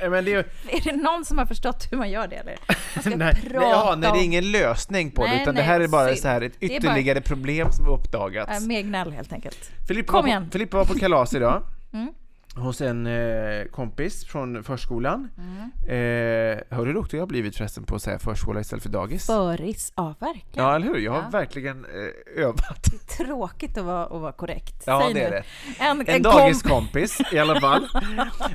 [0.00, 0.38] Eh, Men det är ju,
[0.78, 2.56] är det någon som har förstått hur man gör det eller?
[2.94, 5.60] Man ska nej, nej, ja, nej, det är ingen lösning på det, Nej, utan det
[5.60, 8.62] nej, här är bara så här ett Det är bara- ytterligare problem som har uppdagats.
[8.62, 9.70] Äh, mer gnäll helt enkelt.
[9.88, 10.44] Filippa, Kom var igen.
[10.46, 11.62] på, Filippa var på kalas idag.
[11.92, 12.12] Mm.
[12.56, 15.28] Hos en eh, kompis från förskolan.
[15.38, 15.60] Mm.
[15.86, 18.90] Eh, hör du hur duktig jag har blivit förresten på att säga förskola istället för
[18.90, 19.26] dagis?
[19.26, 20.66] Föris, ja verkligen.
[20.68, 20.98] Ja, eller hur?
[20.98, 21.28] Jag har Ja.
[21.32, 22.84] verkligen eh, övat.
[23.18, 24.82] Tråkigt att vara, att vara korrekt.
[24.86, 25.44] Ja, Säg det är det.
[25.84, 27.86] En, En en dagiskompis i alla fall.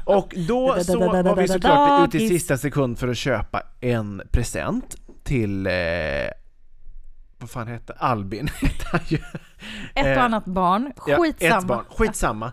[0.05, 4.95] Och då så var vi såklart ute i sista sekund för att köpa en present
[5.23, 5.73] till, eh,
[7.45, 8.47] vad fan hette Albin?
[8.61, 9.17] hette han ju.
[9.95, 10.91] Ett Eh, och annat barn.
[11.07, 11.57] Ja, Skitsamma.
[11.57, 12.51] ett barn, skitsamma.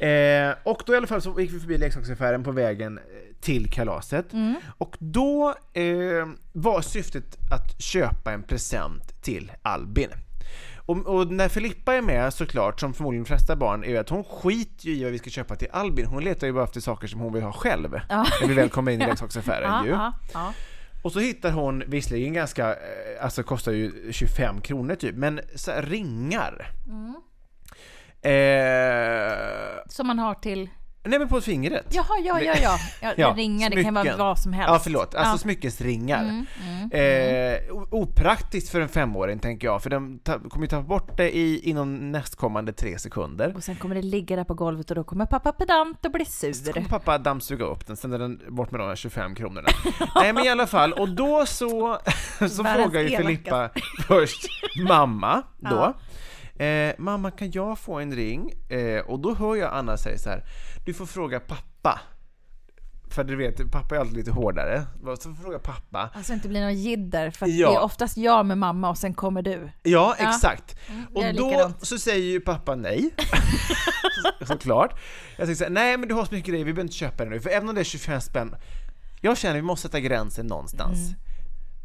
[0.00, 0.06] Ja.
[0.06, 3.02] Eh, och då i alla fall så gick vi förbi leksaksaffären på vägen eh,
[3.40, 4.32] till kalaset.
[4.32, 4.54] Mm.
[4.78, 5.84] Och då eh,
[6.52, 10.10] var syftet att köpa en present till Albin.
[10.86, 14.08] Och, och när Filippa är med såklart, som förmodligen de flesta barn, är ju att
[14.08, 16.06] hon skiter ju i vad vi ska köpa till Albin.
[16.06, 18.00] Hon letar ju bara efter saker som hon vill ha själv.
[18.08, 18.26] Ja.
[18.40, 19.90] När vi väl kommer in i leksaksaffären Ja, ju.
[19.90, 20.52] ja, ja.
[21.04, 25.40] Och så hittar hon visserligen ganska, eh, alltså kostar ju 25 kronor typ, men
[25.82, 26.70] ringar.
[28.22, 30.68] Eh, Som man har till...
[31.04, 31.86] nej men på fingret.
[31.90, 32.78] Jaha, ja, ja, ja.
[33.00, 34.18] ja, Ja, ringar, det kan vara smycken.
[34.18, 34.68] vad som helst.
[34.72, 35.14] Ja, förlåt.
[35.14, 35.38] Alltså Ja.
[35.38, 36.22] smyckesringar.
[36.22, 40.82] Mm, mm, Eh, o- opraktiskt för en femåring, tänker jag, för de kommer ju ta
[40.82, 43.52] bort det i, inom nästkommande tre sekunder.
[43.56, 46.24] Och sen kommer det ligga där på golvet och då kommer pappa pedant och bli
[46.24, 46.72] sur.
[46.72, 49.68] kommer pappa dammsuga upp den, sen är den bort med de här 25 kronorna.
[50.16, 51.98] Nej men i alla fall, och då så,
[52.50, 53.70] så frågar ju Filippa
[54.08, 54.46] först
[54.88, 55.94] mamma då.
[56.58, 58.52] Eh, mamma kan jag få en ring?
[58.68, 60.44] Eh, och då hör jag Anna säga så här,
[60.84, 62.00] du får fråga pappa.
[63.10, 64.82] För du vet, pappa är alltid lite hårdare.
[65.04, 66.10] Så får fråga pappa.
[66.14, 67.70] Alltså inte blir någon jidder för Ja.
[67.70, 69.70] det är oftast jag med mamma och sen kommer du.
[69.82, 70.28] Ja, Ja.
[70.28, 70.76] exakt.
[70.88, 71.86] jag och är då likadant.
[71.86, 73.10] så säger ju pappa nej.
[74.40, 75.00] Så- Såklart.
[75.36, 77.24] Jag säger så här, nej men du har så mycket grejer, vi behöver inte köpa
[77.24, 77.40] det nu.
[77.40, 78.54] För även om det är 25 spänn,
[79.20, 80.98] jag känner att vi måste sätta gränsen någonstans.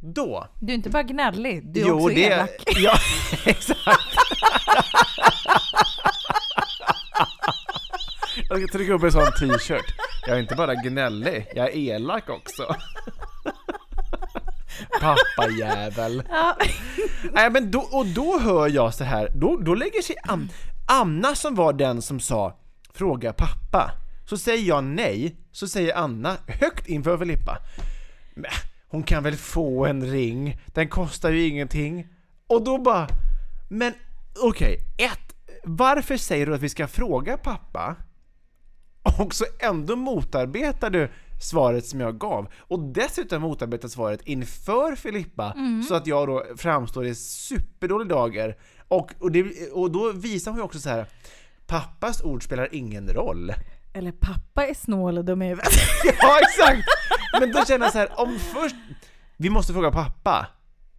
[0.02, 2.50] Då, Du är inte bara gnällig, du är jo också det, elak.
[2.78, 2.94] ja
[3.46, 3.80] exakt.
[8.50, 9.96] Jag ska trycka upp en sån t-shirt.
[10.28, 12.76] Jag är inte bara gnällig, jag är elak också.
[15.02, 16.24] Pappajävel.
[16.30, 16.58] Ja.
[17.32, 20.50] Nej men då, och då hör jag så här, då, då lägger sig An-
[20.88, 22.56] Anna som var den som sa
[22.94, 23.92] Fråga pappa.
[24.26, 27.58] Så säger jag nej, så säger Anna högt inför Filippa.
[28.90, 32.08] Hon kan väl få en ring, den kostar ju ingenting.
[32.48, 33.08] Och då bara,
[33.70, 33.94] men
[34.42, 37.96] okej, ett, varför säger du att vi ska fråga pappa?
[39.20, 41.12] Och så ändå motarbetar du
[41.42, 42.48] svaret som jag gav.
[42.58, 45.56] Och dessutom motarbetar svaret inför Filippa,
[45.88, 48.58] så att jag då framstår i superdålig dager.
[48.88, 51.06] Och, och, det, och då visar hon ju också så här.
[51.68, 53.54] pappas ord spelar ingen roll.
[53.94, 55.74] Eller pappa är snål och dum i huvudet.
[56.22, 56.88] Ja, exakt!
[57.40, 58.76] Men då känner jag så här, om först,
[59.38, 60.48] vi måste fråga pappa,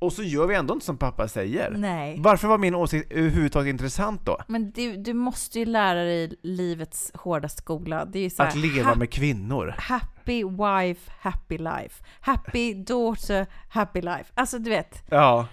[0.00, 1.70] och så gör vi ändå inte som pappa säger.
[1.70, 2.16] Nej.
[2.18, 4.38] Varför var min åsikt överhuvudtaget intressant då?
[4.48, 8.04] Men du, du måste ju lära dig livets hårda skola.
[8.04, 9.74] Det är ju så här, Att leva med kvinnor.
[9.78, 12.04] Happy wife, happy life.
[12.20, 14.24] Happy daughter, happy life.
[14.34, 15.02] Alltså du vet.
[15.10, 15.46] Ja.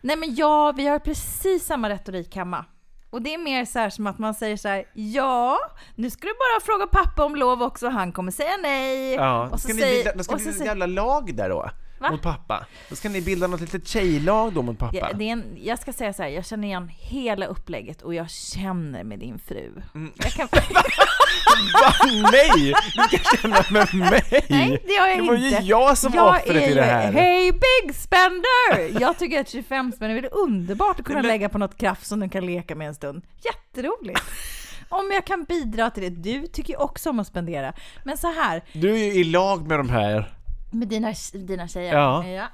[0.00, 2.64] Nej men ja, vi har precis samma retorik hemma.
[3.10, 5.58] Och det är mer så här som att man säger så här, ja,
[5.94, 9.14] nu ska du bara fråga pappa om lov också, han kommer säga nej.
[9.14, 11.36] Ja, och så ska ni säger- då ska och ni så ett säger- jävla lag
[11.36, 11.70] där då?
[11.98, 12.10] Va?
[12.10, 12.66] Mot pappa?
[12.88, 14.96] Då ska ni bilda något litet tjejlag då mot pappa?
[14.96, 18.14] Ja, det är en, jag ska säga så här, jag känner igen hela upplägget och
[18.14, 19.72] jag känner med din fru.
[19.94, 20.12] Mm.
[20.16, 20.48] Jag kan,
[21.82, 21.92] Va?
[22.32, 22.74] Nej!
[23.10, 24.46] Du kan känna med mig!
[24.48, 25.34] nej, det har jag det inte.
[25.34, 27.12] var ju jag som jag offret i det här.
[27.12, 29.00] Hej big spender!
[29.00, 32.20] Jag tycker att 25 spänn är underbart att kunna Men- lägga på något kraft som
[32.20, 33.22] du kan leka med en stund.
[33.44, 34.20] Jätteroligt!
[34.88, 36.10] Om jag kan bidra till det.
[36.10, 37.72] Du tycker också om att spendera.
[38.04, 40.34] Men så här, Du är ju i lag med de här.
[40.74, 41.94] Med dina, dina tjejer.
[41.94, 42.48] Ja.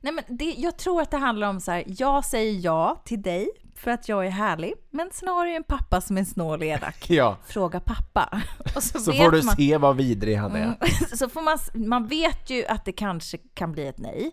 [0.00, 3.22] Nej men det, jag tror att det handlar om så här, jag säger ja till
[3.22, 5.10] dig för att jag är härlig, men
[5.44, 7.10] ju en pappa som är snål och elak.
[7.10, 7.36] Ja.
[7.46, 8.42] Fråga pappa.
[8.76, 10.62] Och så, Så får du man, se vad vidrig han är.
[10.62, 10.76] Mm,
[11.16, 14.30] så får man, man vet ju att det kanske kan bli ett nej.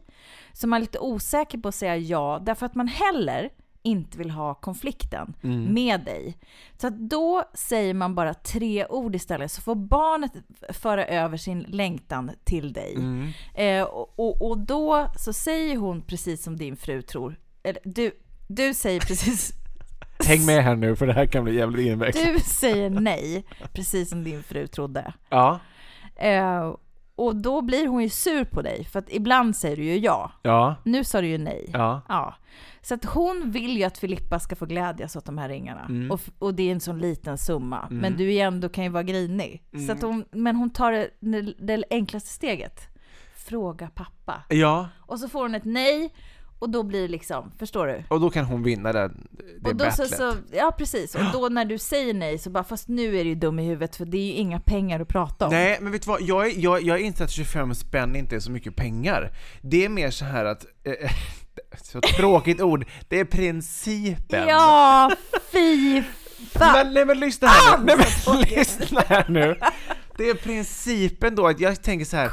[0.54, 3.50] Så man är lite osäker på att säga ja, därför att man heller
[3.88, 5.74] inte vill ha konflikten Mm.
[5.74, 6.38] med dig.
[6.78, 10.32] Så då säger man bara tre ord istället, så får barnet
[10.70, 12.96] föra över sin längtan till dig.
[12.96, 13.28] Mm.
[13.56, 18.12] Eh, och, och, och då så säger hon precis som din fru tror, eller du,
[18.48, 19.52] du säger precis
[20.28, 22.26] Häng med här nu för det här kan bli jävligt invecklat.
[22.26, 25.14] du säger nej, precis som din fru trodde.
[25.30, 25.60] Ja.
[26.16, 26.76] Eh,
[27.16, 30.32] och då blir hon ju sur på dig, för att ibland säger du ju ja.
[30.42, 30.76] Ja.
[30.84, 31.70] Nu sa du ju nej.
[31.74, 32.02] Ja.
[32.10, 32.36] Ja.
[32.88, 35.86] Så att hon vill ju att Filippa ska få glädjas åt de här ringarna.
[35.90, 36.12] Mm.
[36.12, 37.88] Och, och det är en sån liten summa.
[37.90, 39.64] Men du är ändå kan ju vara grinig.
[39.88, 41.10] Så att hon, men hon tar det,
[41.60, 42.82] det, enklaste steget.
[43.36, 44.44] Fråga pappa.
[44.50, 44.90] Ja.
[45.00, 46.14] Och så får hon ett nej.
[46.60, 48.04] Och då blir det liksom, förstår du?
[48.10, 49.12] Och då kan hon vinna det,
[49.62, 52.64] det och då så, så, ja precis, och då när du säger nej så bara,
[52.64, 55.08] fast nu är du ju dum i huvudet för det är ju inga pengar att
[55.08, 55.52] prata om.
[55.52, 56.22] Nej, men vet du vad?
[56.22, 59.32] Jag, är- jag, jag inser att 25 spänn inte är så mycket pengar.
[59.62, 60.94] Det är mer så här att, eh,
[61.84, 64.48] så tråkigt ord, det är principen.
[64.48, 65.12] Ja,
[65.52, 66.04] fy
[66.52, 66.74] fan!
[66.74, 69.60] Men, nej men lyssna här nu, nej men lyssna här nu.
[70.18, 72.32] Det är principen då att jag tänker så här.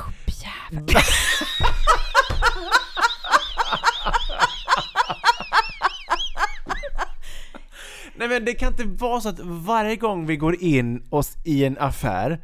[8.17, 11.65] Nej men det kan inte vara så att varje gång vi går in oss i
[11.65, 12.41] en affär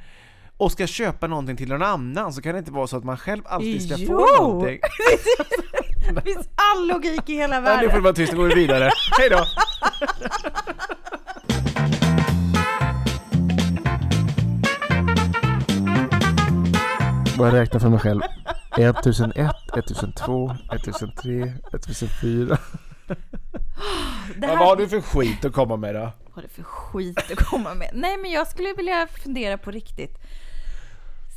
[0.57, 3.17] och ska köpa någonting till någon annan så kan det inte vara så att man
[3.17, 4.27] själv alltid ska få Jo!
[4.45, 4.81] någonting.
[6.15, 8.03] Det finns all logik i hela Nej, nu får du världen.
[8.03, 8.91] vara tyst, nu går vi vidare.
[9.19, 9.45] Hej då!
[17.39, 18.21] Bara räkna för mig själv.
[18.79, 22.59] 1001, 1002, 1003, 1004.
[24.37, 26.13] Det Ja, vad har här, du för skit att komma med då?
[26.35, 27.91] Vad är det för skit att komma med?
[27.95, 30.19] Nej, men jag skulle vilja fundera på riktigt.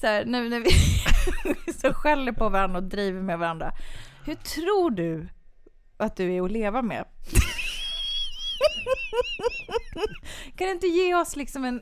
[0.01, 0.69] Så här, nu när vi
[1.81, 3.71] så skäller på varandra och driver med varandra.
[4.25, 5.27] Hur tror du
[5.97, 7.05] att du är att leva med?
[10.57, 11.81] Kan du inte ge oss liksom en,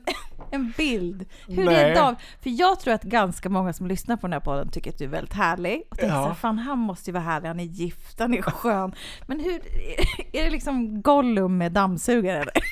[0.50, 1.24] en bild?
[1.48, 1.74] Hur Nej.
[1.74, 2.14] är det Dav?
[2.42, 5.04] För jag tror att ganska många som lyssnar på den här podden tycker att du
[5.04, 5.82] är väldigt härlig.
[5.90, 6.22] Och tänker Ja.
[6.22, 8.94] så här, fan han måste ju vara härlig, han är gift, han är skön.
[9.26, 9.52] Men hur,
[10.32, 12.54] är det liksom Gollum med dammsugare eller?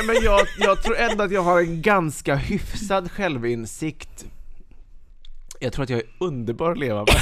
[0.00, 4.26] Nej, men jag, jag tror ändå att jag har en ganska hyfsad självinsikt.
[5.60, 7.16] Jag tror att jag är underbar att leva med.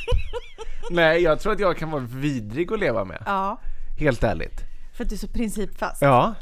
[0.90, 3.22] Nej, jag tror att jag kan vara vidrig att leva med.
[3.26, 3.60] Ja,
[3.98, 4.60] Helt ärligt.
[4.96, 6.02] för att du är så principfast.
[6.02, 6.34] Ja,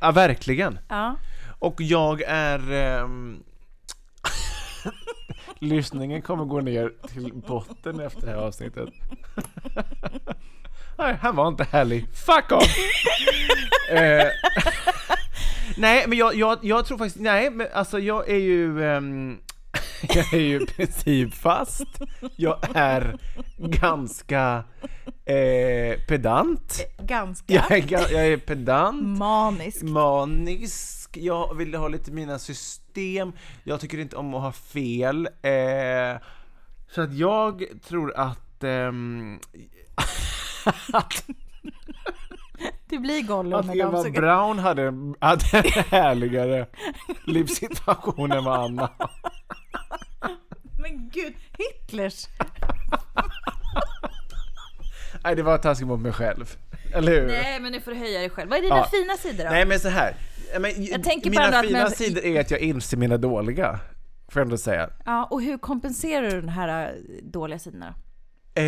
[0.00, 0.78] ja verkligen.
[0.88, 1.16] Ja.
[1.58, 2.72] Och jag är...
[2.72, 3.42] ehm,
[5.58, 8.88] Lyssningen kommer gå ner till botten efter det här avsnittet.
[10.98, 12.06] Nej, han var inte härlig.
[12.14, 12.76] Fuck off!
[13.90, 14.26] eh,
[15.76, 19.38] nej, men jag, jag, jag tror faktiskt, nej, men alltså jag är ju, ehm,
[20.14, 21.82] jag är ju principfast.
[22.36, 23.16] Jag är
[23.58, 24.64] ganska
[25.24, 26.80] eh, pedant.
[26.98, 29.82] Ganska Jag är, ga- jag är pedant manisk.
[29.82, 33.32] manisk, jag vill ha lite mina system,
[33.64, 35.26] jag tycker inte om att ha fel.
[35.42, 36.20] Eh,
[36.90, 39.38] så att jag tror att, ehm,
[39.94, 40.33] att,
[42.88, 44.20] Det blir Gollum att Eva dammsugare.
[44.20, 46.66] Braun hade, en- hade en härligare
[47.24, 49.10] livssituation än vad Anna har.
[50.82, 52.26] Men gud, Hitlers!
[55.24, 56.56] Nej, det var taskigt mot mig själv.
[56.94, 57.26] Eller hur?
[57.26, 58.50] Nej, men nu får du höja dig själv.
[58.50, 58.88] Vad är dina Ja.
[58.90, 59.50] fina sidor då?
[59.50, 60.14] Nej men så här.
[60.52, 63.16] Ja, Men, Jag tänker på mina att fina men- sidor är att jag inser mina
[63.16, 63.80] dåliga.
[64.28, 64.90] Får jag ändå säga.
[65.06, 67.94] Ja, och hur kompenserar du de här äh, dåliga sidorna?
[68.54, 68.64] Eh,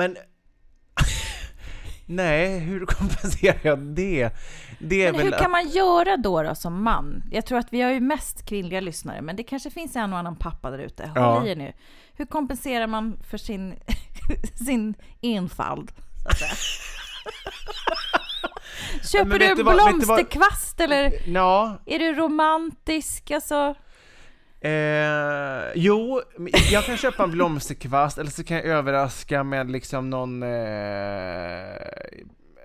[0.00, 0.16] men...
[2.06, 4.30] Nej, hur kompenserar jag det?
[4.78, 7.22] Det är Men hur väl kan man göra då, då som man?
[7.30, 10.18] Jag tror att vi har ju mest kvinnliga lyssnare, men det kanske finns en och
[10.18, 11.02] annan pappa där ute.
[11.06, 11.46] Håll Ja.
[11.46, 11.72] i er nu.
[12.14, 13.74] Hur kompenserar man för sin,
[14.66, 15.92] sin enfald?
[19.12, 23.30] Köper du en du vad- blomsterkvast eller Ja, är du romantisk?
[23.30, 23.74] Alltså,
[24.60, 26.20] eh, jo,
[26.72, 30.48] jag kan köpa en blomsterkvast eller så kan jag överraska med liksom någon eh,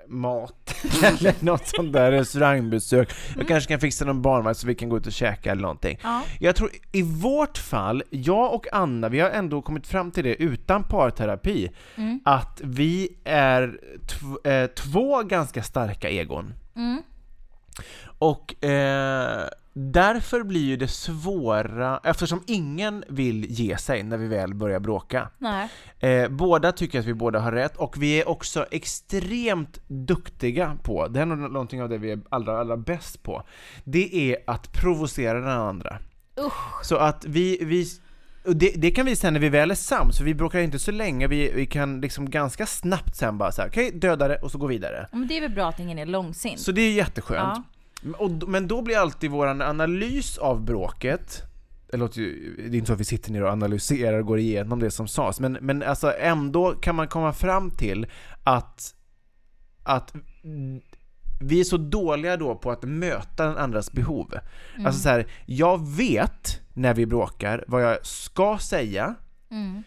[0.07, 3.09] mat eller något sånt där restaurangbesök.
[3.37, 5.99] Jag kanske kan fixa någon barnvagn så vi kan gå ut och käka eller någonting.
[6.03, 6.21] ja.
[6.39, 10.35] Jag tror i vårt fall, jag och Anna, vi har ändå kommit fram till det
[10.35, 12.19] utan parterapi, Mm.
[12.25, 16.53] att vi är tv- eh, två ganska starka egon.
[16.75, 17.01] Mm.
[18.19, 19.47] Och eh,
[19.77, 25.29] därför blir ju det svåra, eftersom ingen vill ge sig när vi väl börjar bråka.
[25.99, 31.07] Eh, båda tycker att vi båda har rätt och vi är också extremt duktiga på,
[31.07, 33.43] det är någonting av det vi är allra, allra bäst på,
[33.83, 35.99] det är att provocera den andra.
[36.39, 36.85] Usch.
[36.85, 37.85] Så att vi, vi
[38.53, 40.91] det, det kan vi sen när vi väl är sams, för vi bråkar inte så
[40.91, 44.57] länge, vi, vi kan liksom ganska snabbt sen bara såhär, okej, döda det och så
[44.57, 45.07] gå vidare.
[45.11, 46.59] Men det är väl bra att ingen är långsint?
[46.59, 47.57] Så det är jätteskönt.
[47.57, 47.63] Ja.
[48.05, 51.41] Men- Och, men då blir alltid våran analys av bråket,
[51.91, 54.39] det låter ju, det är inte så att vi sitter ner och analyserar och går
[54.39, 58.07] igenom det som sades, men, men alltså ändå kan man komma fram till
[58.43, 58.95] att,
[59.83, 60.13] att
[60.43, 60.81] mm,
[61.41, 64.33] vi är så dåliga då på att möta den andras behov.
[64.85, 69.15] Alltså så här, jag vet när vi bråkar vad jag ska säga
[69.51, 69.83] Mm.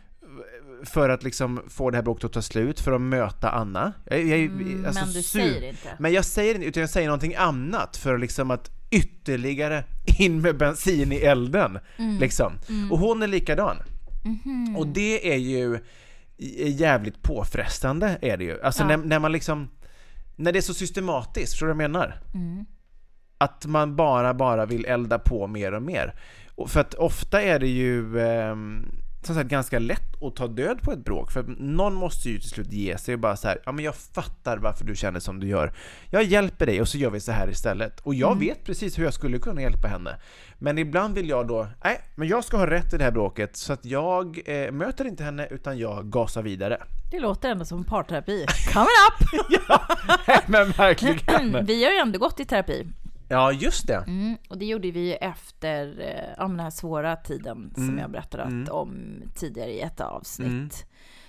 [0.85, 3.93] För att liksom få det här bråket att ta slut, för att möta Anna.
[4.07, 5.89] Jag, jag, Mm, alltså, men du su- säger inte.
[5.99, 9.85] Men jag säger inte, utan jag säger någonting annat för liksom att ytterligare
[10.19, 11.79] in med bensin i elden.
[11.97, 12.19] Mm.
[12.19, 12.53] Liksom.
[12.91, 13.77] Och hon är likadan.
[14.25, 14.77] Mhm.
[14.77, 15.79] Och det är ju
[16.69, 18.63] jävligt påfrestande, är det ju.
[18.63, 18.87] Alltså Ja.
[18.89, 19.69] när, när man liksom,
[20.37, 22.21] när det är så systematiskt, förstår du vad jag menar?
[22.35, 22.65] Mm.
[23.39, 26.15] Att man bara, bara vill elda på mer och mer.
[26.55, 28.87] Och för att ofta är det ju ehm,
[29.29, 32.49] som sagt ganska lätt att ta död på ett bråk, för någon måste ju till
[32.49, 35.41] slut ge sig och bara så här, ja men jag fattar varför du känner som
[35.41, 35.73] du gör.
[36.11, 38.01] Jag hjälper dig och så gör vi så här istället.
[38.01, 40.17] Och jag vet precis hur jag skulle kunna hjälpa henne.
[40.59, 43.57] Men ibland vill jag då, nej, men jag ska ha rätt i det här bråket,
[43.57, 46.83] så att jag eh, möter inte henne utan jag gasar vidare.
[47.11, 48.47] Det låter ändå som parterapi.
[48.73, 49.29] Coming up!
[50.47, 51.65] men verkligen!
[51.67, 52.87] Vi har ju ändå gått i terapi.
[53.29, 54.05] Ja, just det.
[54.07, 57.99] Mm, och det gjorde vi efter eh, ja, den här svåra tiden som Mm.
[57.99, 58.69] jag berättade Mm.
[58.71, 60.49] om tidigare i ett avsnitt.
[60.49, 60.69] Mm.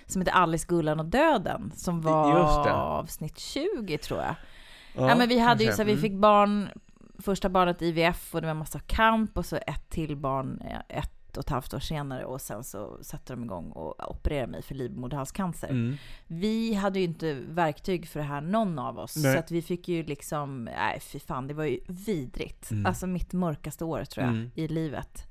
[0.06, 1.72] Som heter Alice, Gullan och Döden.
[1.76, 4.34] Som var avsnitt 20 tror jag.
[5.08, 6.02] Ja, men vi hade ju så vi Mm.
[6.02, 6.68] fick barn,
[7.18, 10.98] första barnet IVF och det var en massa kamp och så ett till barn, eh,
[10.98, 14.46] ett ett och ett halvt år senare och sen så satte de igång och opererade
[14.52, 15.68] mig för livmoderhalscancer.
[15.68, 15.96] Mm.
[16.26, 19.16] Vi hade ju inte verktyg för det här, någon av oss.
[19.16, 19.32] Nej.
[19.32, 22.70] Så att vi fick ju liksom, nej fy fan, det var ju vidrigt.
[22.70, 22.86] Mm.
[22.86, 24.50] Alltså mitt mörkaste år tror jag, Mm.
[24.54, 25.26] i livet.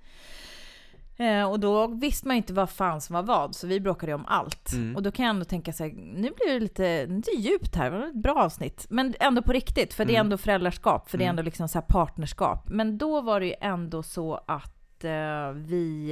[1.17, 4.13] Eh, och då visste man ju inte vad fan som var vad, så vi bråkade
[4.13, 4.73] om allt.
[4.73, 4.95] Mm.
[4.95, 7.91] Och då kan jag ändå tänka så här, nu blir det lite, lite djupt här,
[7.91, 8.85] det var ett bra avsnitt.
[8.89, 10.25] Men ändå på riktigt, för det är Mm.
[10.25, 11.33] ändå föräldraskap, för det är Mm.
[11.33, 12.69] ändå liksom så här partnerskap.
[12.69, 16.11] Men då var det ju ändå så att eh, vi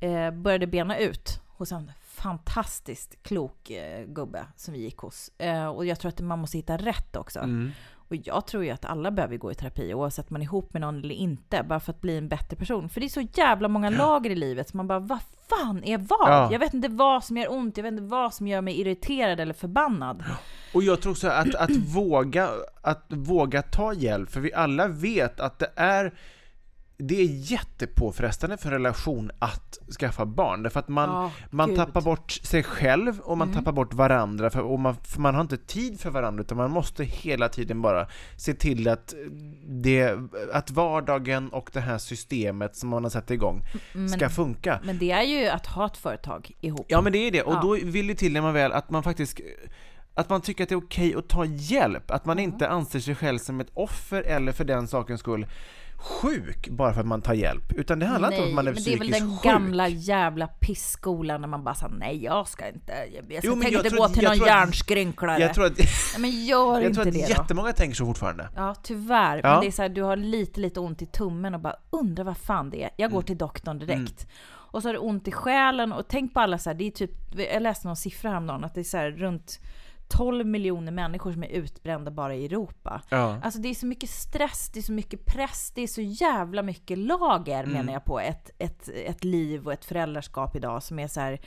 [0.00, 5.30] eh, eh, började bena ut hos en fantastiskt klok eh, gubbe som vi gick hos.
[5.38, 7.38] Eh, och jag tror att man måste hitta rätt också.
[7.38, 7.70] Mm.
[8.08, 10.72] Och jag tror ju att alla behöver gå i terapi oavsett om man är ihop
[10.72, 12.88] med någon eller inte, bara för att bli en bättre person.
[12.88, 15.98] För det är så jävla många lager i livet, så man bara, vad fan är
[15.98, 16.28] vad?
[16.28, 16.52] Ja.
[16.52, 19.40] Jag vet inte vad som gör ont, jag vet inte vad som gör mig irriterad
[19.40, 20.24] eller förbannad.
[20.74, 22.48] Och jag tror också att, att, våga,
[22.82, 26.14] att våga ta hjälp, för vi alla vet att det är
[26.96, 31.78] det är jättepåfrestande för en relation att skaffa barn, därför att man, Ja, man gud.
[31.78, 33.58] tappar bort sig själv och man Mm.
[33.58, 36.70] tappar bort varandra, för, och man, för man har inte tid för varandra, utan man
[36.70, 39.14] måste hela tiden bara se till att,
[39.66, 40.18] det,
[40.52, 44.80] att vardagen och det här systemet som man har satt igång Men, ska funka.
[44.84, 46.86] men det är ju att ha ett företag ihop.
[46.88, 47.60] Ja men det är det, och Ja.
[47.62, 49.40] då vill det till när man väl att man faktiskt
[50.14, 53.14] att man tycker att det är okej att ta hjälp, att man inte anser sig
[53.14, 55.46] själv som ett offer eller för den sakens skull
[55.96, 58.72] sjuk bara för att man tar hjälp, utan det handlar inte om att man är
[58.72, 59.42] men det är väl psykiskt den sjuk.
[59.44, 63.72] gamla jävla pissskolan när man bara sa nej jag ska inte, jag, jag, Jo, tänker
[63.72, 65.40] jag inte tror gå att- till jag någon hjärnskrynklare.
[65.40, 65.86] Jag tror att, Nej,
[66.18, 67.28] men gör jag inte tror att det då.
[67.28, 68.48] jättemånga tänker så fortfarande.
[68.56, 69.40] Ja, tyvärr.
[69.42, 69.50] Ja.
[69.52, 72.24] Men det är så här, du har lite, lite ont i tummen och bara undrar
[72.24, 72.90] vad fan det är.
[72.96, 73.26] Jag går Mm.
[73.26, 74.26] till doktorn direkt.
[74.46, 76.90] Och så har du ont i själen och tänk på alla så här, det är
[76.90, 77.10] typ,
[77.52, 79.60] jag läste någon siffra häromdagen att det är så här runt
[80.08, 83.02] 12 miljoner människor som är utbrända bara i Europa.
[83.08, 83.38] Ja.
[83.42, 86.62] Alltså det är så mycket stress, det är så mycket press, det är så jävla
[86.62, 87.72] mycket lager Mm.
[87.72, 91.40] menar jag på ett, ett, ett liv och ett föräldraskap idag som är så här.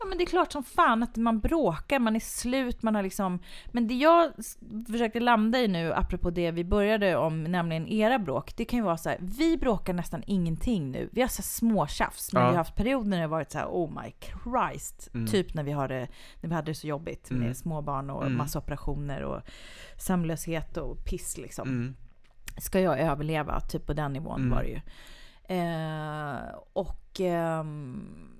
[0.00, 3.02] Ja men det är klart som fan att man bråkar, man är slut, man har
[3.02, 3.38] liksom...
[3.66, 4.30] Men det jag
[4.86, 8.56] försökte landa i nu, apropå det vi började om, nämligen era bråk.
[8.56, 11.08] Det kan ju vara så här, vi bråkar nästan ingenting nu.
[11.12, 12.48] Vi har så småtjafs, men Ja.
[12.48, 14.12] vi har haft perioder när det varit så här, oh my
[14.44, 15.08] Christ.
[15.14, 15.26] Mm.
[15.26, 16.08] Typ när vi, har det,
[16.40, 17.42] när vi hade det så jobbigt Mm.
[17.42, 18.36] med småbarn och Mm.
[18.38, 19.40] massa operationer och
[19.96, 21.96] sömnlöshet och piss liksom Mm.
[22.58, 23.60] ska jag överleva?
[23.60, 24.50] Typ på den nivån Mm.
[24.50, 24.80] var det ju.
[25.58, 28.34] Eh, och ehm,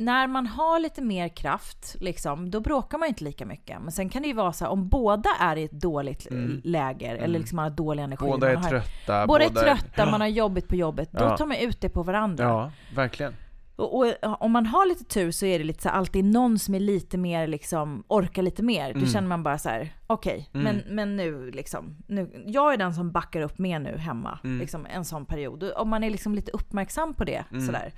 [0.00, 3.82] när man har lite mer kraft, liksom, då bråkar man inte lika mycket.
[3.82, 6.60] Men sen kan det ju vara så här, om båda är i ett dåligt Mm.
[6.64, 8.26] läger, eller liksom man har dålig energi.
[8.26, 9.26] Båda är har, trötta.
[9.26, 11.12] Båda är trötta, man har jobbigt på jobbet.
[11.12, 11.36] Då Ja.
[11.36, 12.44] tar man ut det på varandra.
[12.44, 13.34] Ja, verkligen.
[13.76, 16.58] Och, och om man har lite tur så är det lite så här, alltid någon
[16.58, 18.92] som är lite mer liksom, orkar lite mer.
[18.92, 19.10] Då Mm.
[19.10, 20.64] känner man bara så här: okej, Mm.
[20.64, 24.58] men, men nu liksom, nu, jag är den som backar upp mer nu hemma, Mm.
[24.58, 25.72] liksom en sån period.
[25.76, 27.66] Om man är liksom lite uppmärksam på det Mm.
[27.66, 27.92] sådär.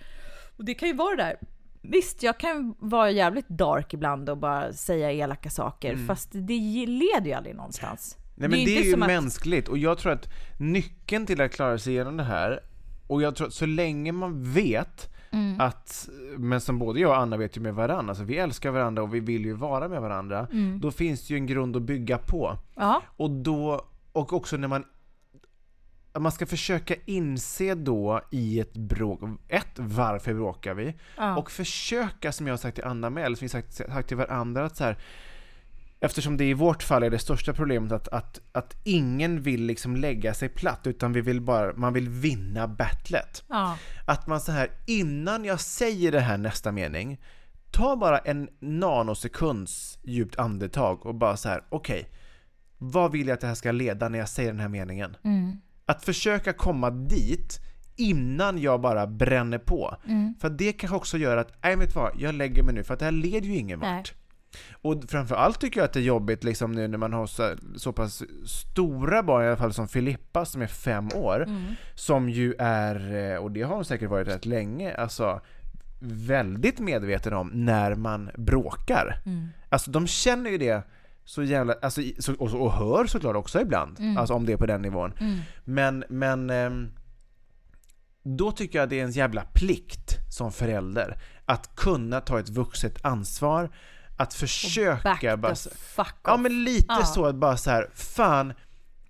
[0.59, 1.37] Och det kan ju vara det där.
[1.83, 6.07] Visst, jag kan vara jävligt dark ibland och bara säga elaka saker, Mm.
[6.07, 8.17] fast det leder ju aldrig någonstans.
[8.35, 10.29] Nej men det är, inte ju som att- mänskligt och jag tror att
[10.59, 12.61] nyckeln till att klara sig igenom det här
[13.07, 15.61] och jag tror att så länge man vet Mm.
[15.61, 16.09] att,
[16.39, 19.15] men som både jag och Anna vet ju med varandra, alltså vi älskar varandra och
[19.15, 20.81] vi vill ju vara med varandra, Mm.
[20.81, 22.57] då finns det ju en grund att bygga på.
[22.75, 24.85] Ja, Och då, och också när man
[26.19, 30.95] man ska försöka inse då i ett bråk, ett, varför bråkar vi?
[31.17, 31.37] ja.
[31.37, 34.17] Och försöka, som jag har sagt till Anna med, eller som vi sagt, sagt till
[34.17, 34.99] varandra, att så här,
[36.05, 39.97] Eftersom det i vårt fall är det största problemet att, att, att ingen vill liksom
[39.97, 43.45] lägga sig platt, utan vi vill bara, man vill vinna battlet.
[43.49, 43.79] ja.
[44.07, 47.21] Att man så här, innan jag säger det här nästa mening,
[47.71, 52.09] ta bara en nanosekunds djupt andetag och bara så här, okej,
[52.79, 55.17] vad vill jag att det här ska leda när jag säger den här meningen?
[55.25, 55.61] Mm.
[55.93, 57.61] Att försöka komma dit
[57.97, 59.97] innan jag bara bränner på.
[60.09, 60.35] Mm.
[60.41, 63.01] För det kanske också gör att, nej vet vad, jag lägger mig nu för att
[63.01, 63.97] det här leder ju ingen Nej.
[63.97, 64.15] vart.
[64.73, 67.93] Och framförallt tycker jag att det är jobbigt liksom nu när man har så, så
[67.93, 71.75] pass stora barn, i alla fall som Filippa som är fem år, Mm.
[71.95, 75.41] som ju är, eh, och det har hon säkert varit rätt länge, alltså
[76.01, 79.21] väldigt medveten om när man bråkar.
[79.27, 79.49] Mm.
[79.69, 80.83] Alltså de känner ju det
[81.25, 84.17] så jävla, alltså, i- så, och, och hör såklart också ibland, Mm.
[84.19, 85.13] alltså om det är på den nivån.
[85.21, 85.39] Mm.
[85.65, 86.89] Men, men ehm,
[88.23, 93.05] då tycker jag det är en jävla plikt som förälder att kunna ta ett vuxet
[93.05, 93.65] ansvar,
[94.11, 96.21] att Back försöka bara, the fuck off.
[96.25, 97.05] Ja men lite Ja.
[97.05, 98.53] så att bara så här, fan,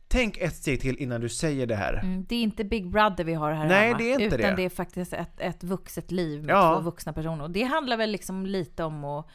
[0.08, 1.94] tänk ett steg till innan du säger det här.
[2.02, 4.50] Mm, det är inte Big Brother vi har här Nej, hemma, det är inte utan
[4.50, 4.56] det.
[4.56, 6.74] det är faktiskt ett, ett vuxet liv med Ja.
[6.74, 7.44] två vuxna personer.
[7.44, 9.26] Och det handlar väl liksom lite om att,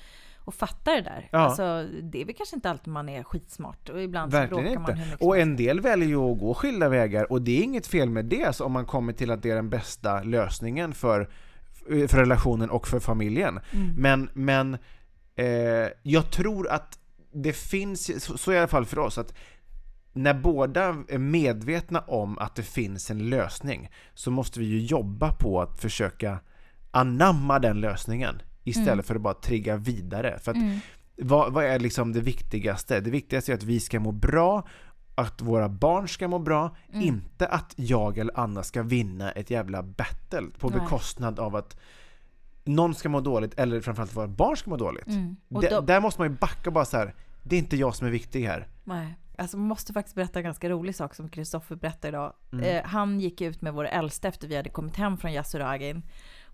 [0.47, 1.29] och fatta det där.
[1.31, 1.39] Ja.
[1.39, 4.79] Alltså, det är väl kanske inte alltid man är skitsmart och ibland så Verkligen bråkar
[4.79, 5.05] man hur inte.
[5.05, 7.87] mycket som Och en del väljer ju att gå skilda vägar och det är inget
[7.87, 11.29] fel med det alltså, om man kommer till att det är den bästa lösningen för,
[11.87, 13.59] för relationen och för familjen.
[13.71, 13.95] Mm.
[13.97, 14.77] Men, men
[15.35, 16.99] eh, jag tror att
[17.33, 19.33] det finns, så, så i alla fall för oss, att
[20.13, 25.31] när båda är medvetna om att det finns en lösning så måste vi ju jobba
[25.31, 26.39] på att försöka
[26.91, 29.03] anamma den lösningen istället Mm.
[29.03, 30.39] för att bara trigga vidare.
[30.41, 30.57] För att
[31.21, 32.99] vad, vad är liksom det viktigaste?
[32.99, 34.67] Det viktigaste är att vi ska må bra,
[35.15, 37.01] att våra barn ska må bra, Mm.
[37.05, 40.79] inte att jag eller Anna ska vinna ett jävla battle på Nej.
[40.79, 41.77] bekostnad av att
[42.65, 45.07] någon ska må dåligt eller framförallt våra barn ska må dåligt.
[45.07, 45.35] Mm.
[45.49, 47.13] D- då- Där måste man ju backa bara så här.
[47.43, 48.67] det är inte jag som är viktig här.
[48.83, 49.17] Nej.
[49.37, 52.33] Alltså man måste faktiskt berätta en ganska rolig sak som Kristoffer berättade idag.
[52.53, 52.65] Mm.
[52.65, 56.01] Eh, han gick ut med vår äldsta efter vi hade kommit hem från Yasuragin.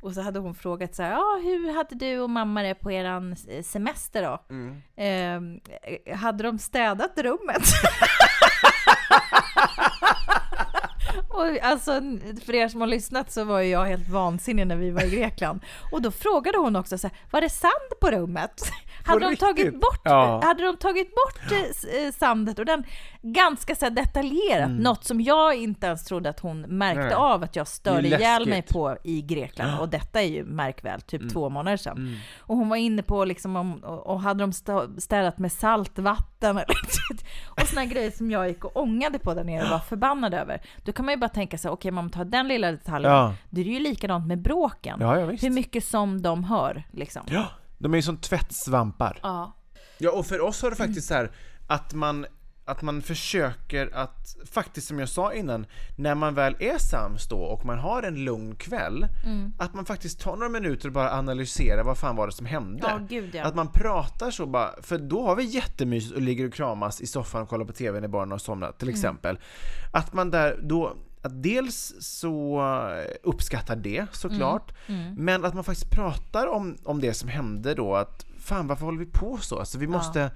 [0.04, 2.92] Och så hade hon frågat så här, ja hur hade du och mamma det på
[2.92, 4.40] eran eh, semester då?
[4.50, 4.82] Mm.
[4.96, 7.64] Eh, hade de städat rummet?
[11.34, 11.92] Och alltså,
[12.46, 15.10] för er som har lyssnat så var ju jag helt vansinnig när vi var i
[15.10, 15.60] Grekland.
[15.92, 18.62] Och då frågade hon också så här, var det sand på rummet?
[19.06, 20.42] Hade de, tagit bort, Ja.
[20.44, 21.60] hade de tagit bort eh,
[22.06, 22.84] eh, sandet och den
[23.22, 27.08] ganska så här detaljerat, något som jag inte ens trodde att hon märkte Mm.
[27.08, 27.16] Nej.
[27.18, 29.80] av att jag störde ihjäl mig på i Grekland.
[29.80, 31.34] Och detta är ju märk väl, typ Mm.
[31.34, 32.18] två månader sedan.
[32.40, 34.54] Och hon var inne på liksom om, och hade de
[35.02, 36.58] städat med saltvatten
[37.62, 40.62] och såna grejer som jag gick och ångade på där nere och var förbannad över.
[40.86, 43.34] Då kan man ju bara tänka sig, okej om man tar den lilla detaljen, Ja.
[43.50, 44.98] då är det ju likadant med bråken.
[45.02, 45.44] Ja, ja, visst.
[45.44, 47.22] Hur mycket som de hör liksom.
[47.30, 47.46] Ja,
[47.78, 49.20] de är ju som tvättsvampar.
[49.24, 49.52] Ja.
[49.98, 51.32] Ja, och för oss har det faktiskt så här
[51.68, 52.26] att man,
[52.66, 55.66] att man försöker att, faktiskt som jag sa innan,
[55.98, 59.08] när man väl är sams då och man har en lugn kväll,
[59.58, 62.88] att man faktiskt tar några minuter och bara analyserar vad fan var det som hände.
[62.90, 63.44] Ja, gud, ja.
[63.44, 67.08] Att man pratar så bara, för då har vi jättemysigt och ligger och kramas i
[67.08, 69.40] soffan och kollar på TV när barnen har somnat till exempel.
[69.94, 70.94] Att man där då
[71.24, 72.62] att dels så
[73.24, 74.74] uppskattar det såklart,
[75.18, 79.00] men att man faktiskt pratar om, om det som hände då, att fan varför håller
[79.00, 79.60] vi på så?
[79.60, 80.32] Alltså vi måste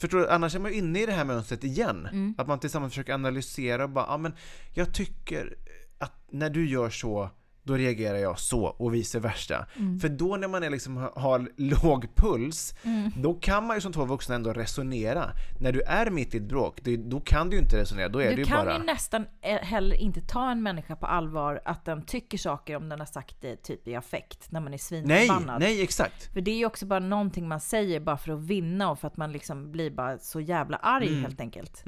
[0.00, 0.30] Förstår du?
[0.30, 2.34] Annars är man ju inne i det här mönstret igen.
[2.38, 4.32] Att man tillsammans försöker analysera och bara, ja men
[4.74, 5.56] jag tycker
[5.98, 7.30] att när du gör så,
[7.68, 9.66] då reagerar jag så och vice versa.
[10.00, 12.74] För då när man är liksom, har låg puls,
[13.16, 15.30] då kan man ju som två vuxna ändå resonera.
[15.60, 18.30] När du är mitt i ett bråk, då kan du ju inte resonera, då är
[18.30, 18.78] Du ju kan bara...
[18.78, 22.88] ju nästan eh, heller inte ta en människa på allvar att den tycker saker om
[22.88, 25.60] den har sagt det typ i affekt när man är Nej, svinförbannad.
[25.60, 26.32] nej exakt.
[26.32, 29.08] För det är ju också bara någonting man säger bara för att vinna och för
[29.08, 31.84] att man liksom blir bara så jävla arg helt enkelt.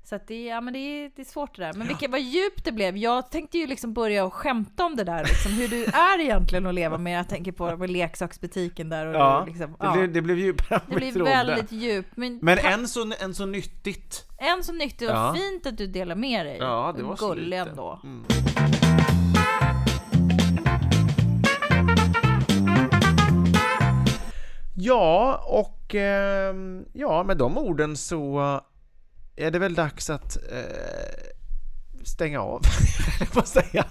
[0.00, 0.06] Mm.
[0.08, 1.72] Så att det, är- ja, men det, är, det är svårt det där.
[1.72, 2.96] Men vilket, vad djupt det blev.
[2.96, 6.66] Jag tänkte ju liksom börja och skämta om det där, liksom, hur du är egentligen
[6.66, 7.18] att leva med.
[7.18, 9.06] Jag tänker på med leksaksbutiken där.
[9.06, 9.92] Och Ja, liksom, det, ja.
[9.92, 11.30] blev, det blev djupare än det blir trodde.
[11.30, 12.16] väldigt djupt.
[12.16, 14.26] Men, Men än så, än så nyttigt.
[14.38, 15.34] än så nyttigt, och Ja.
[15.36, 16.56] fint att du delar med dig.
[16.60, 18.00] Ja, det var Gullig ändå.
[24.76, 28.60] Ja, och ehm, ja, med de orden så
[29.36, 31.30] är det väl dags att eh,
[32.04, 32.62] stänga av,
[33.32, 33.84] på att säga.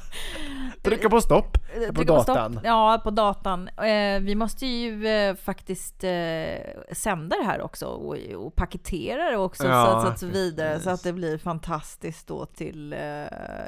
[0.82, 2.52] Trycka på stopp på Trycka på datan.
[2.54, 2.66] Stopp.
[2.66, 3.68] Ja, på datan.
[3.68, 9.38] Eh, vi måste ju eh, faktiskt eh, sända det här också och, och paketera det
[9.38, 13.00] också Ja, så, så, att så vidare så att det blir fantastiskt då till eh,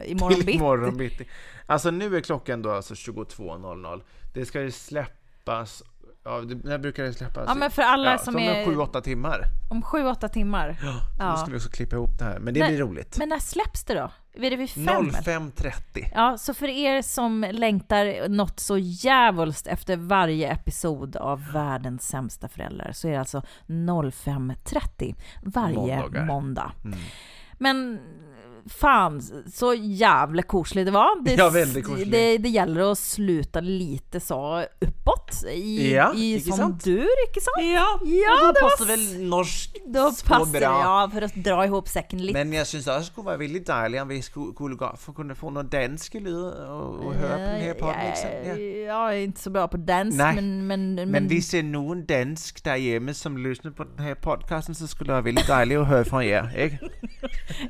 [0.06, 0.58] imorgon Till bitti.
[0.58, 1.28] imorgon bitti.
[1.66, 4.02] Alltså nu är klockan då alltså 22.00.
[4.34, 5.84] Det ska ju släppas,
[6.24, 7.44] ja, det, när brukar det släppas?
[7.48, 9.42] Ja, men för alla som är- 7-8 timmar.
[9.70, 10.78] Om sju, åtta timmar.
[10.84, 11.32] Ja, Ja.
[11.32, 13.18] Då skulle vi också klippa ihop det här, men det Nej, blir roligt.
[13.18, 14.12] Men när släpps det då?
[14.34, 14.88] Är det vid fem?
[14.88, 15.22] eller?
[15.22, 16.12] 05.30.
[16.16, 22.48] Ja, så för er som längtar något så jävulst efter varje episod av Världens sämsta
[22.48, 26.26] föräldrar så är det alltså 05.30 varje Måndagar.
[26.26, 26.72] måndag.
[26.86, 27.00] Mm.
[27.58, 28.00] Men
[28.70, 29.22] fan,
[29.53, 31.24] så jävla koselig det var.
[31.26, 32.12] Det, Ja, väldigt koselig.
[32.12, 36.84] det, det gäller att sluta lite så uppåt i, Ja, i som sant?
[36.84, 37.57] du, ikke sant?
[37.74, 40.70] Ja, Ja, och det då var passar väl norsk Då så passar det, bra.
[40.84, 42.34] ja, för att dra ihop säcken lite.
[42.34, 44.53] Men jag syns också det skulle vara väldigt dejligt om vi skulle,
[44.97, 48.05] för kunna få någon dansk lyd och, och höra på den här podden.
[48.07, 48.30] Liksom.
[48.45, 48.82] Ja, Ja.
[48.91, 50.68] Jag är inte så bra på dans, Nej, men...
[50.68, 54.16] Men, men, Men hvis det är någon dansk där hemma som lyssnar på den här
[54.16, 56.51] podcasten så skulle det vara väldigt dejligt att höra från er.
[56.57, 56.80] Ikke?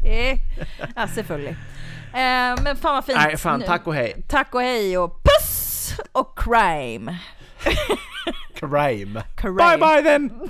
[0.96, 1.58] Ja, selvfølgelig.
[2.14, 3.18] Eh, men fan vad fint.
[3.18, 4.24] Nej, fan, tack och hej.
[4.30, 7.18] Tack och hej och puss och crime.
[8.56, 9.24] Crime.
[9.36, 9.56] crime.
[9.56, 10.30] Bye bye then!